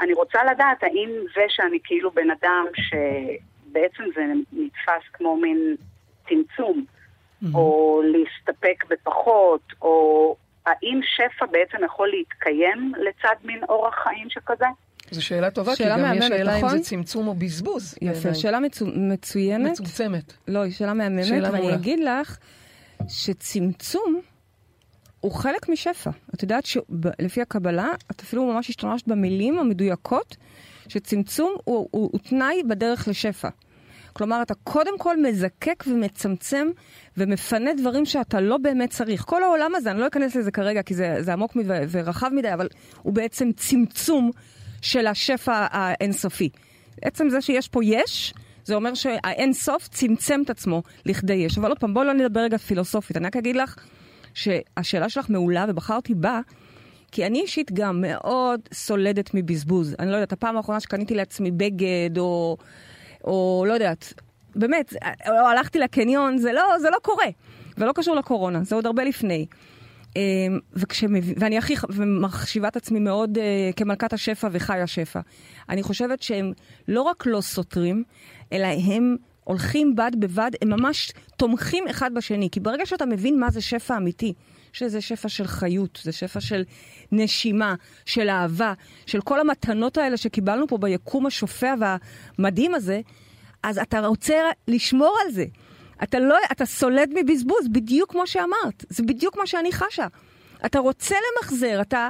[0.00, 4.22] אני רוצה לדעת האם זה שאני כאילו בן אדם שבעצם זה
[4.52, 5.76] נתפס כמו מין
[6.28, 6.84] צמצום,
[7.54, 10.36] או להסתפק בפחות, או
[10.66, 14.66] האם שפע בעצם יכול להתקיים לצד מין אורח חיים שכזה?
[15.10, 16.78] זו שאלה טובה, שאלה כי גם יש מהממת, שאלה אם נכון?
[16.78, 17.94] זה צמצום או בזבוז.
[18.02, 18.34] יפה, בעיניי.
[18.34, 19.70] שאלה מצו, מצוינת.
[19.70, 20.32] מצומצמת.
[20.48, 21.74] לא, היא שאלה מהממת, שאלה ואני מעולה.
[21.74, 22.38] אגיד לך
[23.08, 24.20] שצמצום
[25.20, 26.10] הוא חלק משפע.
[26.34, 30.36] את יודעת שלפי הקבלה, את אפילו ממש השתמשת במילים המדויקות,
[30.88, 33.48] שצמצום הוא, הוא, הוא תנאי בדרך לשפע.
[34.12, 36.68] כלומר, אתה קודם כל מזקק ומצמצם
[37.16, 39.24] ומפנה דברים שאתה לא באמת צריך.
[39.26, 42.54] כל העולם הזה, אני לא אכנס לזה כרגע כי זה, זה עמוק מדי ורחב מדי,
[42.54, 42.68] אבל
[43.02, 44.30] הוא בעצם צמצום
[44.82, 46.48] של השפע האינסופי.
[47.02, 48.34] עצם זה שיש פה יש,
[48.64, 51.58] זה אומר שהאינסוף צמצם את עצמו לכדי יש.
[51.58, 53.16] אבל עוד פעם, בואו לא נדבר רגע פילוסופית.
[53.16, 53.76] אני רק אגיד לך
[54.34, 56.40] שהשאלה שלך מעולה ובחרתי בה.
[57.12, 59.96] כי אני אישית גם מאוד סולדת מבזבוז.
[59.98, 62.56] אני לא יודעת, הפעם האחרונה שקניתי לעצמי בגד, או,
[63.24, 64.12] או לא יודעת,
[64.54, 64.94] באמת,
[65.28, 67.26] או הלכתי לקניון, זה לא, זה לא קורה.
[67.78, 69.46] ולא קשור לקורונה, זה עוד הרבה לפני.
[70.16, 71.24] אמ, וכשמב...
[71.36, 73.40] ואני הכי ומחשיבה את עצמי מאוד uh,
[73.76, 75.20] כמלכת השפע וחיה שפע.
[75.68, 76.52] אני חושבת שהם
[76.88, 78.04] לא רק לא סותרים,
[78.52, 82.48] אלא הם הולכים בד בבד, הם ממש תומכים אחד בשני.
[82.52, 84.32] כי ברגע שאתה מבין מה זה שפע אמיתי,
[84.72, 86.62] שזה שפע של חיות, זה שפע של
[87.12, 87.74] נשימה,
[88.06, 88.72] של אהבה,
[89.06, 93.00] של כל המתנות האלה שקיבלנו פה ביקום השופע והמדהים הזה,
[93.62, 94.34] אז אתה רוצה
[94.68, 95.44] לשמור על זה.
[96.02, 98.84] אתה לא, אתה סולד מבזבוז, בדיוק כמו שאמרת.
[98.88, 100.06] זה בדיוק מה שאני חשה.
[100.66, 102.08] אתה רוצה למחזר, אתה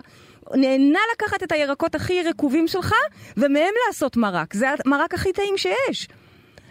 [0.55, 2.95] נהנה לקחת את הירקות הכי רקובים שלך,
[3.37, 4.55] ומהם לעשות מרק.
[4.55, 6.09] זה המרק הכי טעים שיש.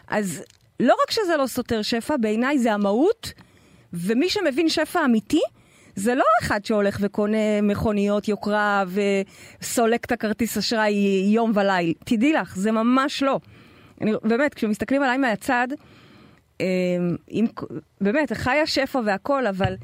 [0.07, 0.43] אז
[0.79, 3.33] לא רק שזה לא סותר שפע, בעיניי זה המהות,
[3.93, 5.41] ומי שמבין שפע אמיתי,
[5.95, 8.83] זה לא אחד שהולך וקונה מכוניות יוקרה
[9.61, 10.93] וסולק את הכרטיס אשראי
[11.33, 11.93] יום וליל.
[12.05, 13.39] תדעי לך, זה ממש לא.
[14.01, 15.67] אני, באמת, כשמסתכלים עליי מהצד,
[16.59, 16.65] אמ,
[17.27, 17.45] עם,
[18.01, 19.75] באמת, חיה שפע והכל, אבל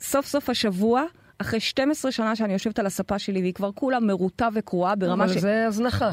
[0.00, 1.04] סוף סוף השבוע,
[1.38, 5.32] אחרי 12 שנה שאני יושבת על הספה שלי, והיא כבר כולה מרוטה וקרועה ברמה אבל
[5.32, 5.36] ש...
[5.36, 6.10] זה הזנחה.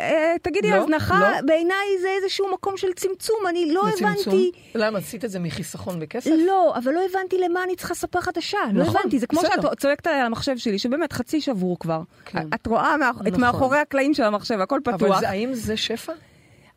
[0.00, 1.40] אה, תגידי, לא, הזנחה לא.
[1.46, 4.12] בעיניי זה איזשהו מקום של צמצום, אני לא זה צמצום.
[4.34, 4.50] הבנתי...
[4.74, 6.30] למה, עשית את זה מחיסכון בכסף?
[6.46, 8.58] לא, אבל לא הבנתי למה אני צריכה ספה חדשה.
[8.72, 9.62] לא נכון, הבנתי, זה כמו בסדר.
[9.62, 12.00] שאת צועקת על המחשב שלי, שבאמת חצי שבור כבר.
[12.24, 12.46] כן.
[12.54, 13.40] את רואה מאח- את נכון.
[13.40, 15.20] מאחורי הקלעים של המחשב, הכל אבל פתוח.
[15.20, 16.12] זה- האם זה שפע?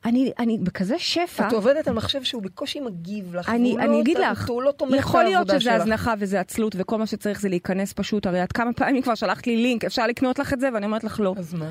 [0.05, 1.47] אני, אני בכזה שפע.
[1.47, 4.71] את עובדת על מחשב שהוא בקושי מגיב לך, אני, אני לא- אגיד לך, הוא לא
[4.71, 5.73] תומך יכול להיות שזה שלך.
[5.73, 9.47] הזנחה וזה עצלות, וכל מה שצריך זה להיכנס פשוט, הרי את כמה פעמים כבר שלחת
[9.47, 11.33] לי לינק, אפשר לקנות לך את זה, ואני אומרת לך לא.
[11.37, 11.69] אז מה?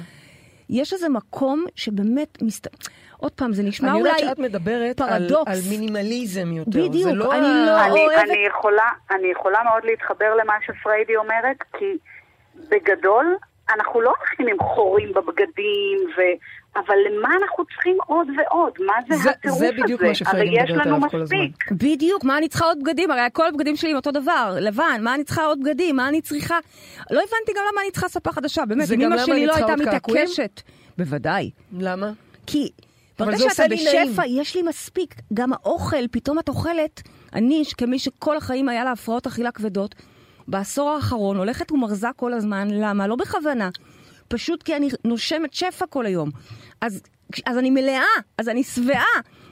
[0.71, 2.67] יש איזה מקום שבאמת, מסת...
[3.17, 4.11] עוד פעם, זה נשמע אני אולי...
[4.11, 5.51] יודעת שאת מדברת על, פרדוקס.
[5.53, 6.71] על מינימליזם יותר.
[6.71, 11.17] בדיוק, לא אני ה- לא- אני, אוהבת- אני, יכולה, אני יכולה מאוד להתחבר למה שפריידי
[11.17, 11.85] אומרת, כי
[12.69, 13.37] בגדול
[13.75, 16.21] אנחנו לא הולכים עם חורים בבגדים, ו...
[16.77, 18.73] אבל למה אנחנו צריכים עוד ועוד?
[18.87, 19.83] מה זה, זה- הטירוף זה הזה?
[19.83, 21.39] בדיוק מה יש מדברת לנו עליו כל הזמן.
[21.39, 21.71] מספיק.
[21.73, 23.11] בדיוק, מה אני צריכה עוד בגדים?
[23.11, 25.97] הרי כל הבגדים שלי הם אותו דבר, לבן, מה אני צריכה עוד בגדים?
[25.97, 26.59] מה אני צריכה...
[27.11, 29.35] לא הבנתי גם למה אני צריכה ספה חדשה, באמת, זה אם גם אמא למה שלי
[29.37, 29.83] אני לא צריכה הייתה?
[29.91, 30.63] מתעקשת.
[30.99, 31.51] בוודאי.
[31.79, 32.11] למה?
[32.47, 32.71] כי
[33.19, 34.09] אבל ברגע זה עושה שאתה לי נעים.
[34.13, 35.15] בשפע, יש לי מספיק.
[35.35, 37.03] גם האוכל, פתאום את אוכלת.
[37.35, 39.95] אני, כמי שכל החיים היה לה הפרעות אכילה כבדות,
[40.49, 42.69] בעשור האחרון הולכת ומרזה כל הזמן.
[42.71, 43.07] למה?
[43.07, 43.69] לא בכוונה.
[44.29, 46.31] פשוט כי אני נושמת שפע כל היום.
[46.81, 47.03] אז,
[47.47, 48.03] אז אני מלאה,
[48.39, 49.05] אז אני שבעה,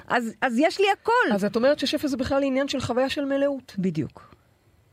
[0.08, 1.12] אז, אז יש לי הכל.
[1.34, 3.74] אז את אומרת ששפע זה בכלל עניין של חוויה של מלאות.
[3.78, 4.34] בדיוק.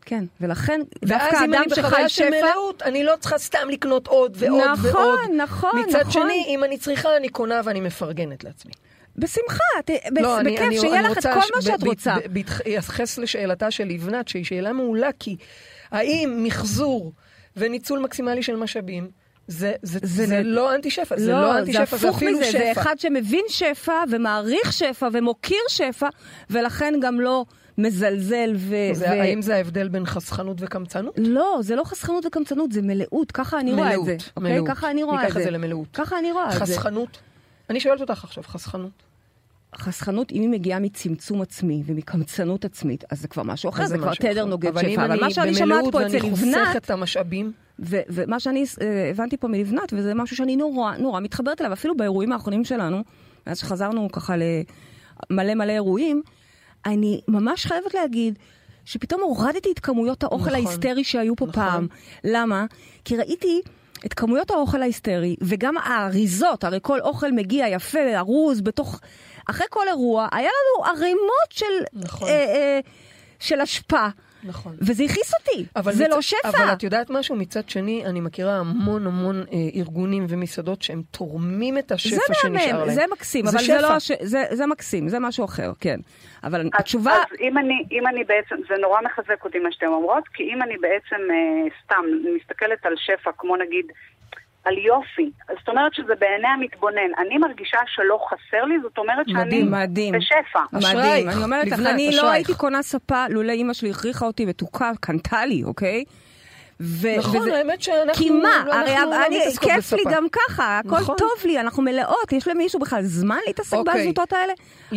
[0.05, 2.29] כן, ולכן ואז דווקא אם אדם אני שחי בחוויה של שפע...
[2.41, 5.19] מלאות, אני לא צריכה סתם לקנות עוד ועוד נכון, ועוד.
[5.37, 6.11] נכון, מצד נכון.
[6.11, 8.71] שני, אם אני צריכה, אני קונה ואני מפרגנת לעצמי.
[9.17, 9.89] בשמחה, ת,
[10.21, 12.15] לא, אני- בכיף, אני- שיהיה אני לך את כל ש- מה שאת ב- רוצה.
[12.33, 15.35] בהתייחס לשאלתה של לבנת, שהיא שאלה מעולה, כי
[15.91, 17.11] האם מחזור
[17.57, 19.09] וניצול מקסימלי של משאבים,
[19.47, 22.31] זה, זה, זה, זה זה נ- לא אנטי שפע, זה לא אנטי שפע, זה אפילו
[22.39, 22.57] מזה, שפע.
[22.59, 26.07] זה אחד שמבין שפע ומעריך שפע ומוקיר שפע,
[26.49, 27.45] ולכן גם לא
[27.77, 28.75] מזלזל ו...
[28.93, 29.09] זה, ו...
[29.09, 31.13] האם זה ההבדל בין חסכנות וקמצנות?
[31.17, 34.11] לא, זה לא חסכנות וקמצנות, זה מלאות, ככה אני רואה את זה.
[34.11, 34.51] מלאות, אוקיי?
[34.53, 34.67] מלאות.
[34.67, 35.39] ככה אני רואה את ניקח זה.
[35.39, 35.87] את זה למלאות.
[35.93, 36.59] ככה אני רואה את זה.
[36.59, 37.17] חסכנות?
[37.69, 38.91] אני שואלת אותך עכשיו, חסכנות.
[39.77, 44.13] חסכנות, אם היא מגיעה מצמצום עצמי ומקמצנות עצמית, אז זה כבר משהו אחר, זה כבר
[44.13, 44.45] תדר.
[44.45, 45.05] נוגד אבל אם שפע.
[45.05, 48.65] אבל אני מה שאני שומעת במלאות פה אצל ואני חוסכת לבנת, את המשאבים, ומה שאני
[48.81, 53.03] אה, הבנתי פה מלבנת, וזה משהו שאני נורא נורא מתחברת אליו, אפילו באירועים האחרונים שלנו,
[53.47, 56.21] מאז שחזרנו ככה למלא מלא אירועים,
[56.85, 58.39] אני ממש חייבת להגיד
[58.85, 61.63] שפתאום הורדתי את כמויות האוכל נכון, ההיסטרי שהיו פה נכון.
[61.63, 61.87] פעם.
[62.23, 62.65] למה?
[63.05, 63.61] כי ראיתי...
[64.05, 68.99] את כמויות האוכל ההיסטרי, וגם האריזות, הרי כל אוכל מגיע יפה, ארוז, בתוך
[69.51, 72.27] אחרי כל אירוע, היה לנו ערימות של, נכון.
[72.27, 72.79] אה, אה,
[73.39, 74.07] של אשפה.
[74.43, 74.75] נכון.
[74.81, 76.09] וזה הכעיס אותי, זה מצ...
[76.09, 76.49] לא שפע.
[76.49, 77.35] אבל את יודעת משהו?
[77.35, 82.49] מצד שני, אני מכירה המון המון אה, ארגונים ומסעדות שהם תורמים את השפע זה שנשאר
[82.49, 82.89] מהמם, להם.
[82.89, 83.75] זה מקסים, זה אבל שפע.
[83.75, 84.11] זה לא, הש...
[84.21, 85.99] זה, זה מקסים, זה משהו אחר, כן.
[86.43, 89.87] אבל אז, התשובה, אז אם אני, אם אני בעצם, זה נורא מחזק אותי מה שאתן
[89.87, 92.03] אומרות, כי אם אני בעצם אה, סתם
[92.35, 93.85] מסתכלת על שפע, כמו נגיד
[94.63, 97.11] על יופי, זאת אומרת שזה בעיני המתבונן.
[97.17, 100.13] אני מרגישה שלא חסר לי, זאת אומרת שאני מדהים, מדהים.
[100.13, 100.59] בשפע.
[100.73, 101.29] מדהים.
[101.29, 102.29] אני אומרת לך, אני לא.
[102.29, 106.03] הייתי קונה ספה לולא אימא שלי הכריחה אותי ותוקה, קנתה לי, אוקיי?
[106.83, 110.11] ו- נכון, וזה- האמת שאנחנו כי מה, לא- הרי לא אני, כיף לי בספה.
[110.11, 111.15] גם ככה, הכל נכון.
[111.17, 113.93] טוב לי, אנחנו מלאות, יש למישהו בכלל זמן להתעסק אוקיי.
[113.93, 114.53] בהזוטות האלה?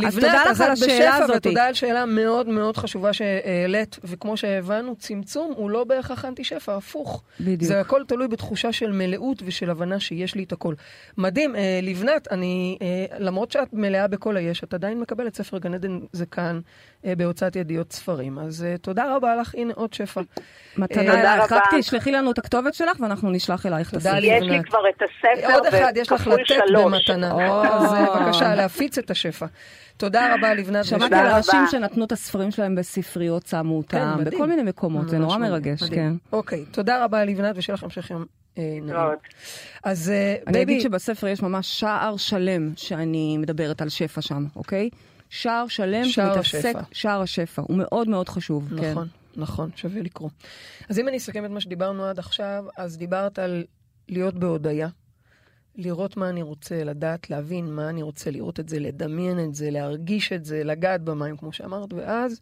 [0.07, 1.37] אז תודה לך על השאלה הזאת.
[1.37, 6.76] ותודה על שאלה מאוד מאוד חשובה שהעלית, וכמו שהבנו, צמצום הוא לא בהכרח אנטי שפע,
[6.76, 7.22] הפוך.
[7.41, 7.62] בדיוק.
[7.62, 10.74] זה הכל תלוי בתחושה של מלאות ושל הבנה שיש לי את הכל.
[11.18, 12.87] מדהים, אה, לבנת, אני, אה,
[13.18, 16.61] למרות שאת מלאה בכל היש, את עדיין מקבלת ספר גן עדן זה כאן,
[17.16, 18.38] בהוצאת ידיעות ספרים.
[18.38, 20.20] אז אה, תודה רבה לך, הנה עוד שפע.
[20.76, 21.52] מתנה תודה אלייך.
[21.52, 24.24] רק תשלחי לנו את הכתובת שלך ואנחנו נשלח אלייך את תודה הספר.
[24.24, 24.64] יש לי.
[24.64, 26.62] כבר את הספר, עוד אחד יש לך לתת.
[26.74, 27.32] במתנה.
[27.64, 29.46] אז אה, בבקשה, להפיץ את השפע.
[29.96, 30.84] תודה רבה, לבנת.
[30.84, 31.26] שמעתי על.
[31.26, 34.38] אנשים שנתנו את הספרים שלהם בספריות, שמו אותם, מדהים.
[34.38, 35.82] בכל מיני מקומות, זה נורא מרגש.
[35.82, 36.12] כן.
[36.32, 38.24] אוקיי, תודה רבה לבנת, ושיהיה לך המשך יום
[38.59, 38.98] אה, נעים.
[39.84, 44.44] אז אה, אני baby, אגיד שבספר יש ממש שער שלם שאני מדברת על שפע שם,
[44.57, 44.90] אוקיי?
[45.35, 46.80] שער שלם שער השפע.
[46.93, 48.91] שער השפע, הוא מאוד מאוד חשוב, כן.
[48.91, 50.30] נכון, נכון, שווה לקרוא.
[50.89, 53.64] אז אם אני אסכם את מה שדיברנו עד עכשיו, אז דיברת על
[54.09, 54.89] להיות בהודיה,
[55.76, 59.70] לראות מה אני רוצה, לדעת, להבין מה אני רוצה, לראות את זה, לדמיין את זה,
[59.70, 62.41] להרגיש את זה, לגעת במים, כמו שאמרת, ואז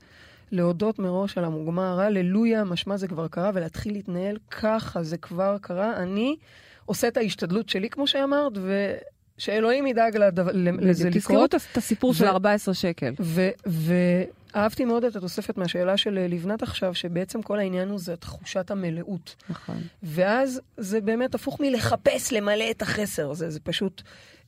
[0.50, 5.96] להודות מראש על המוגמר, הללויה, משמע זה כבר קרה, ולהתחיל להתנהל ככה, זה כבר קרה.
[5.96, 6.36] אני
[6.84, 8.52] עושה את ההשתדלות שלי, כמו שאמרת,
[9.42, 10.42] ושאלוהים ידאג לדו...
[10.54, 11.54] לזה בדיוק, תזכרו לקרות.
[11.72, 13.14] את הסיפור של ו- 14 שקל.
[13.20, 13.48] ו-
[14.54, 18.70] ואהבתי מאוד את התוספת מהשאלה של אה, לבנת עכשיו, שבעצם כל העניין הוא זה תחושת
[18.70, 19.34] המלאות.
[19.50, 19.76] נכון.
[20.02, 24.02] ואז זה באמת הפוך מלחפש למלא את החסר, זה, זה פשוט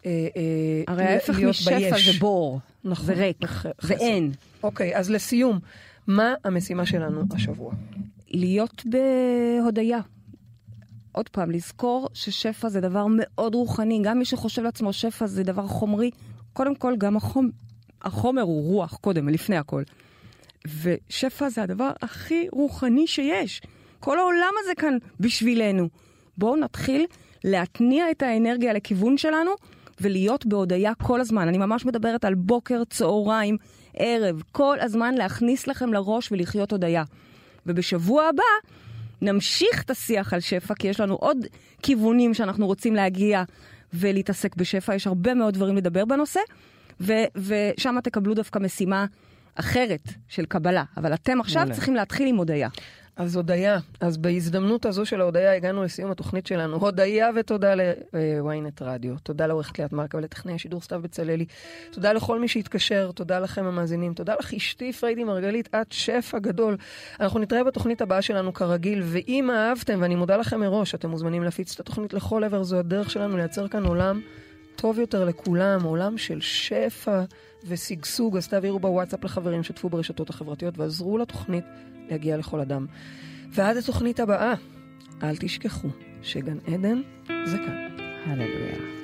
[0.07, 0.40] אה, אה,
[0.88, 1.78] הרי ההפך משפע.
[2.05, 3.07] זה בור, נכון.
[3.07, 3.95] זה ריק, ח- זה.
[3.95, 4.32] אין.
[4.62, 5.59] אוקיי, אז לסיום,
[6.07, 7.72] מה המשימה שלנו השבוע?
[8.30, 9.99] להיות בהודיה.
[11.14, 14.00] עוד פעם, לזכור ששפע זה דבר מאוד רוחני.
[14.02, 16.10] גם מי שחושב לעצמו שפע זה דבר חומרי,
[16.52, 17.50] קודם כל גם החום,
[18.02, 19.82] החומר הוא רוח קודם, לפני הכל.
[20.82, 23.62] ושפע זה הדבר הכי רוחני שיש.
[24.00, 25.88] כל העולם הזה כאן בשבילנו.
[26.38, 27.06] בואו נתחיל
[27.44, 29.50] להתניע את האנרגיה לכיוון שלנו
[30.00, 31.48] ולהיות בהודיה כל הזמן.
[31.48, 33.56] אני ממש מדברת על בוקר, צהריים,
[33.96, 37.04] ערב, כל הזמן להכניס לכם לראש ולחיות הודיה.
[37.66, 38.42] ובשבוע הבא
[39.24, 41.38] נמשיך את השיח על שפע, כי יש לנו עוד
[41.82, 43.42] כיוונים שאנחנו רוצים להגיע
[43.92, 44.94] ולהתעסק בשפע.
[44.94, 46.40] יש הרבה מאוד דברים לדבר בנושא,
[47.00, 49.06] ו- ושם תקבלו דווקא משימה
[49.54, 50.84] אחרת של קבלה.
[50.96, 51.74] אבל אתם עכשיו מעולה.
[51.74, 52.68] צריכים להתחיל עם הודיה.
[53.16, 56.76] אז הודיה, אז בהזדמנות הזו של ההודיה הגענו לסיום התוכנית שלנו.
[56.76, 59.14] הודיה ותודה ל-ynet רדיו.
[59.22, 61.46] תודה לעורכת ליאת מרקה ולטכנאי השידור סתיו בצללי.
[61.90, 64.14] תודה לכל מי שהתקשר, תודה לכם המאזינים.
[64.14, 66.76] תודה לך אשתי פריידי מרגלית, את שפע גדול.
[67.20, 71.74] אנחנו נתראה בתוכנית הבאה שלנו כרגיל, ואם אהבתם, ואני מודה לכם מראש, אתם מוזמנים להפיץ
[71.74, 74.20] את התוכנית לכל עבר, זו הדרך שלנו לייצר כאן עולם
[74.76, 77.22] טוב יותר לכולם, עולם של שפע
[77.68, 78.36] ושגשוג.
[78.36, 81.64] אז תעבירו בוואטסאפ לחברים, שתפו ברשתות החברתיות ועזרו לתוכנית
[82.11, 82.86] להגיע לכל אדם.
[83.50, 84.55] ועד התוכנית הבאה,
[85.22, 85.88] אל תשכחו
[86.22, 87.00] שגן עדן
[87.44, 87.84] זה כאן.
[88.26, 89.03] הללויה.